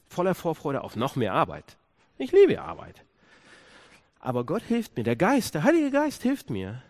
[0.09, 1.77] voller Vorfreude auf noch mehr Arbeit.
[2.17, 3.05] Ich liebe Arbeit.
[4.21, 6.83] Aber Gott hilft mir, der Geist, der Heilige Geist hilft mir,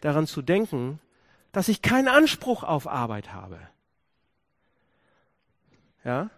[0.00, 0.98] daran zu denken,
[1.52, 3.60] dass ich keinen Anspruch auf Arbeit habe.
[6.04, 6.30] Ja?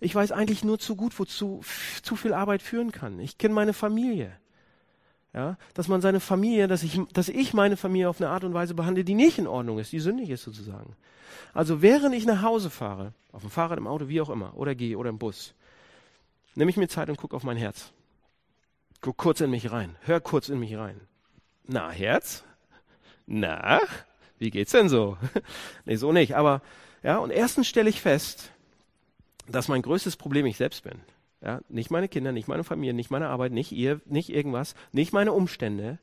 [0.00, 1.60] Ich weiß eigentlich nur zu gut, wozu
[2.02, 3.18] zu viel Arbeit führen kann.
[3.18, 4.32] Ich kenne meine Familie.
[5.34, 5.56] Ja?
[5.74, 8.74] Dass man seine Familie, dass ich, dass ich meine Familie auf eine Art und Weise
[8.74, 10.94] behandle, die nicht in Ordnung ist, die sündig ist sozusagen.
[11.52, 14.74] Also während ich nach Hause fahre, auf dem Fahrrad, im Auto, wie auch immer, oder
[14.74, 15.54] gehe oder im Bus,
[16.54, 17.92] nehme ich mir Zeit und gucke auf mein Herz.
[19.00, 19.96] Guck kurz in mich rein.
[20.02, 21.00] Hör kurz in mich rein.
[21.66, 22.44] Na, Herz?
[23.26, 23.80] Na?
[24.38, 25.16] wie geht's denn so?
[25.84, 26.36] nee, so nicht.
[26.36, 26.62] Aber,
[27.02, 28.52] ja, und erstens stelle ich fest,
[29.48, 31.00] dass mein größtes Problem ich selbst bin.
[31.40, 35.12] Ja, nicht meine Kinder, nicht meine Familie, nicht meine Arbeit, nicht ihr, nicht irgendwas, nicht
[35.12, 35.98] meine Umstände,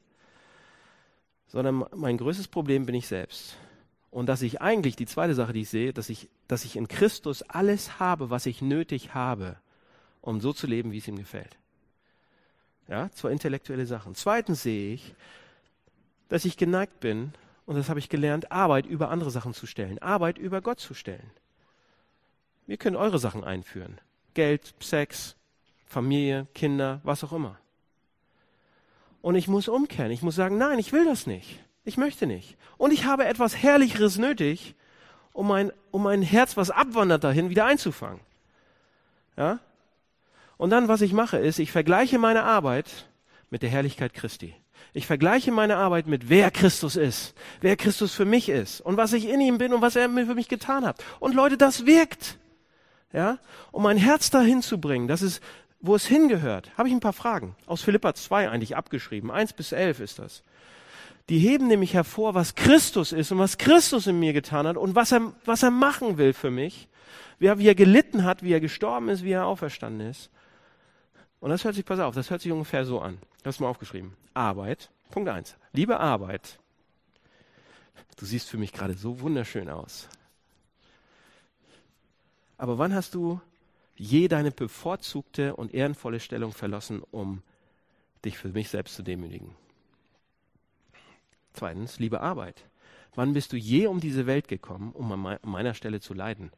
[1.47, 3.57] sondern mein größtes Problem bin ich selbst.
[4.11, 6.87] Und dass ich eigentlich, die zweite Sache, die ich sehe, dass ich, dass ich in
[6.87, 9.57] Christus alles habe, was ich nötig habe,
[10.21, 11.57] um so zu leben, wie es ihm gefällt.
[12.87, 14.15] Ja, zwei intellektuelle Sachen.
[14.15, 15.15] Zweitens sehe ich,
[16.29, 17.33] dass ich geneigt bin,
[17.65, 20.93] und das habe ich gelernt, Arbeit über andere Sachen zu stellen, Arbeit über Gott zu
[20.93, 21.29] stellen.
[22.67, 23.99] Wir können eure Sachen einführen.
[24.33, 25.35] Geld, Sex,
[25.85, 27.57] Familie, Kinder, was auch immer.
[29.21, 30.11] Und ich muss umkehren.
[30.11, 31.59] Ich muss sagen, nein, ich will das nicht.
[31.83, 32.57] Ich möchte nicht.
[32.77, 34.75] Und ich habe etwas Herrlicheres nötig,
[35.33, 38.19] um mein, um mein Herz, was abwandert dahin, wieder einzufangen.
[39.37, 39.59] Ja?
[40.57, 43.07] Und dann, was ich mache, ist, ich vergleiche meine Arbeit
[43.49, 44.55] mit der Herrlichkeit Christi.
[44.93, 49.13] Ich vergleiche meine Arbeit mit wer Christus ist, wer Christus für mich ist und was
[49.13, 51.03] ich in ihm bin und was er für mich getan hat.
[51.19, 52.37] Und Leute, das wirkt.
[53.15, 53.39] Ja,
[53.71, 55.41] um mein Herz dahin zu bringen, das ist,
[55.79, 59.31] wo es hingehört, habe ich ein paar Fragen aus Philippa 2 eigentlich abgeschrieben.
[59.31, 60.43] 1 bis 11 ist das.
[61.29, 64.95] Die heben nämlich hervor, was Christus ist und was Christus in mir getan hat und
[64.95, 66.89] was er, was er machen will für mich.
[67.39, 70.29] Wie er, wie er gelitten hat, wie er gestorben ist, wie er auferstanden ist.
[71.39, 73.17] Und das hört sich, pass auf, das hört sich ungefähr so an.
[73.39, 74.13] Ich habe mal aufgeschrieben.
[74.33, 74.89] Arbeit.
[75.09, 75.55] Punkt eins.
[75.71, 76.59] Liebe Arbeit.
[78.17, 80.09] Du siehst für mich gerade so wunderschön aus.
[82.57, 83.39] Aber wann hast du
[83.95, 87.41] je deine bevorzugte und ehrenvolle Stellung verlassen, um
[88.23, 89.55] dich für mich selbst zu demütigen?
[91.53, 92.65] Zweitens, liebe Arbeit.
[93.15, 96.51] Wann bist du je um diese Welt gekommen, um an meiner Stelle zu leiden?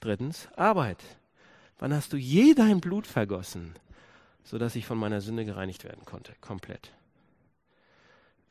[0.00, 1.02] Drittens, Arbeit.
[1.78, 3.74] Wann hast du je dein Blut vergossen,
[4.44, 6.34] sodass ich von meiner Sünde gereinigt werden konnte?
[6.40, 6.92] Komplett.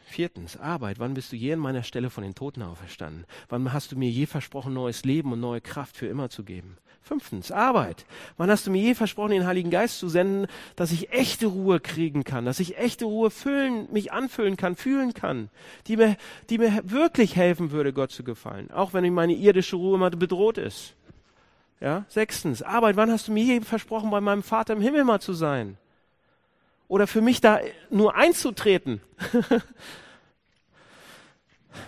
[0.09, 0.99] Viertens, Arbeit.
[0.99, 3.25] Wann bist du je an meiner Stelle von den Toten auferstanden?
[3.49, 6.77] Wann hast du mir je versprochen, neues Leben und neue Kraft für immer zu geben?
[7.01, 8.05] Fünftens, Arbeit.
[8.37, 10.47] Wann hast du mir je versprochen, den Heiligen Geist zu senden,
[10.77, 15.13] dass ich echte Ruhe kriegen kann, dass ich echte Ruhe füllen, mich anfüllen kann, fühlen
[15.13, 15.49] kann,
[15.87, 16.15] die mir,
[16.49, 20.57] die mir wirklich helfen würde, Gott zu gefallen, auch wenn meine irdische Ruhe mal bedroht
[20.57, 20.95] ist.
[21.81, 22.95] Ja, sechstens, Arbeit.
[22.95, 25.77] Wann hast du mir je versprochen, bei meinem Vater im Himmel mal zu sein?
[26.87, 27.59] Oder für mich da
[27.89, 29.01] nur einzutreten?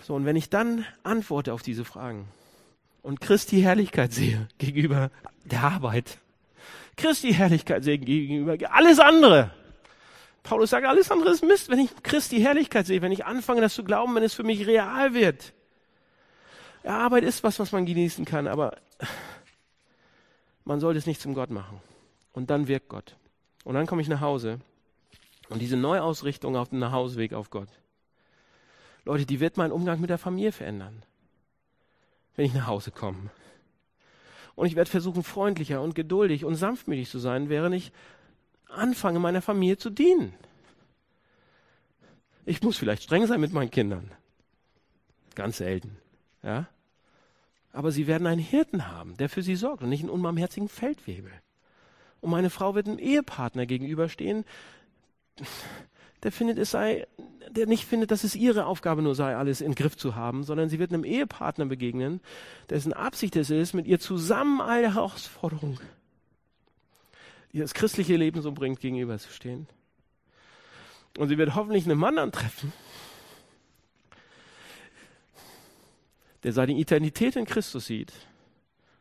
[0.02, 2.28] so, und wenn ich dann antworte auf diese Fragen
[3.02, 5.10] und Christi Herrlichkeit sehe gegenüber
[5.44, 6.18] der Arbeit,
[6.96, 9.52] Christi Herrlichkeit sehe gegenüber alles andere,
[10.42, 13.74] Paulus sagt, alles andere ist Mist, wenn ich Christi Herrlichkeit sehe, wenn ich anfange, das
[13.74, 15.52] zu glauben, wenn es für mich real wird.
[16.82, 18.76] Ja, Arbeit ist was, was man genießen kann, aber
[20.64, 21.80] man sollte es nicht zum Gott machen.
[22.32, 23.16] Und dann wirkt Gott.
[23.64, 24.60] Und dann komme ich nach Hause
[25.50, 27.68] und diese Neuausrichtung auf dem Nachhauseweg auf Gott.
[29.04, 31.02] Leute, die wird meinen Umgang mit der Familie verändern,
[32.36, 33.30] wenn ich nach Hause komme.
[34.54, 37.92] Und ich werde versuchen, freundlicher und geduldig und sanftmütig zu sein, während ich
[38.68, 40.34] anfange, meiner Familie zu dienen.
[42.44, 44.10] Ich muss vielleicht streng sein mit meinen Kindern.
[45.34, 45.96] Ganz selten.
[46.42, 46.68] Ja?
[47.72, 51.32] Aber sie werden einen Hirten haben, der für sie sorgt und nicht einen unbarmherzigen Feldwebel.
[52.20, 54.44] Und meine Frau wird einem Ehepartner gegenüberstehen,
[56.22, 57.06] der findet, es sei,
[57.50, 60.68] der nicht findet, dass es ihre Aufgabe nur sei, alles in Griff zu haben, sondern
[60.68, 62.20] sie wird einem Ehepartner begegnen,
[62.68, 65.80] dessen Absicht es ist, mit ihr zusammen alle Herausforderungen,
[67.52, 69.66] die das christliche Leben so bringt, gegenüberzustehen.
[71.18, 72.72] Und sie wird hoffentlich einen Mann antreffen,
[76.42, 78.12] der seine Identität in Christus sieht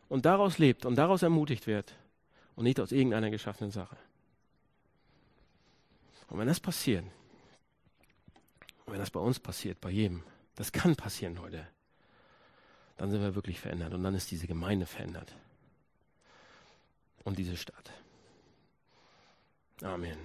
[0.07, 1.95] und daraus lebt und daraus ermutigt wird
[2.55, 3.95] und nicht aus irgendeiner geschaffenen Sache.
[6.29, 7.05] Und wenn das passiert,
[8.85, 10.23] wenn das bei uns passiert, bei jedem,
[10.55, 11.67] das kann passieren heute,
[12.97, 15.35] dann sind wir wirklich verändert und dann ist diese Gemeinde verändert.
[17.23, 17.91] Und diese Stadt.
[19.81, 20.17] Amen.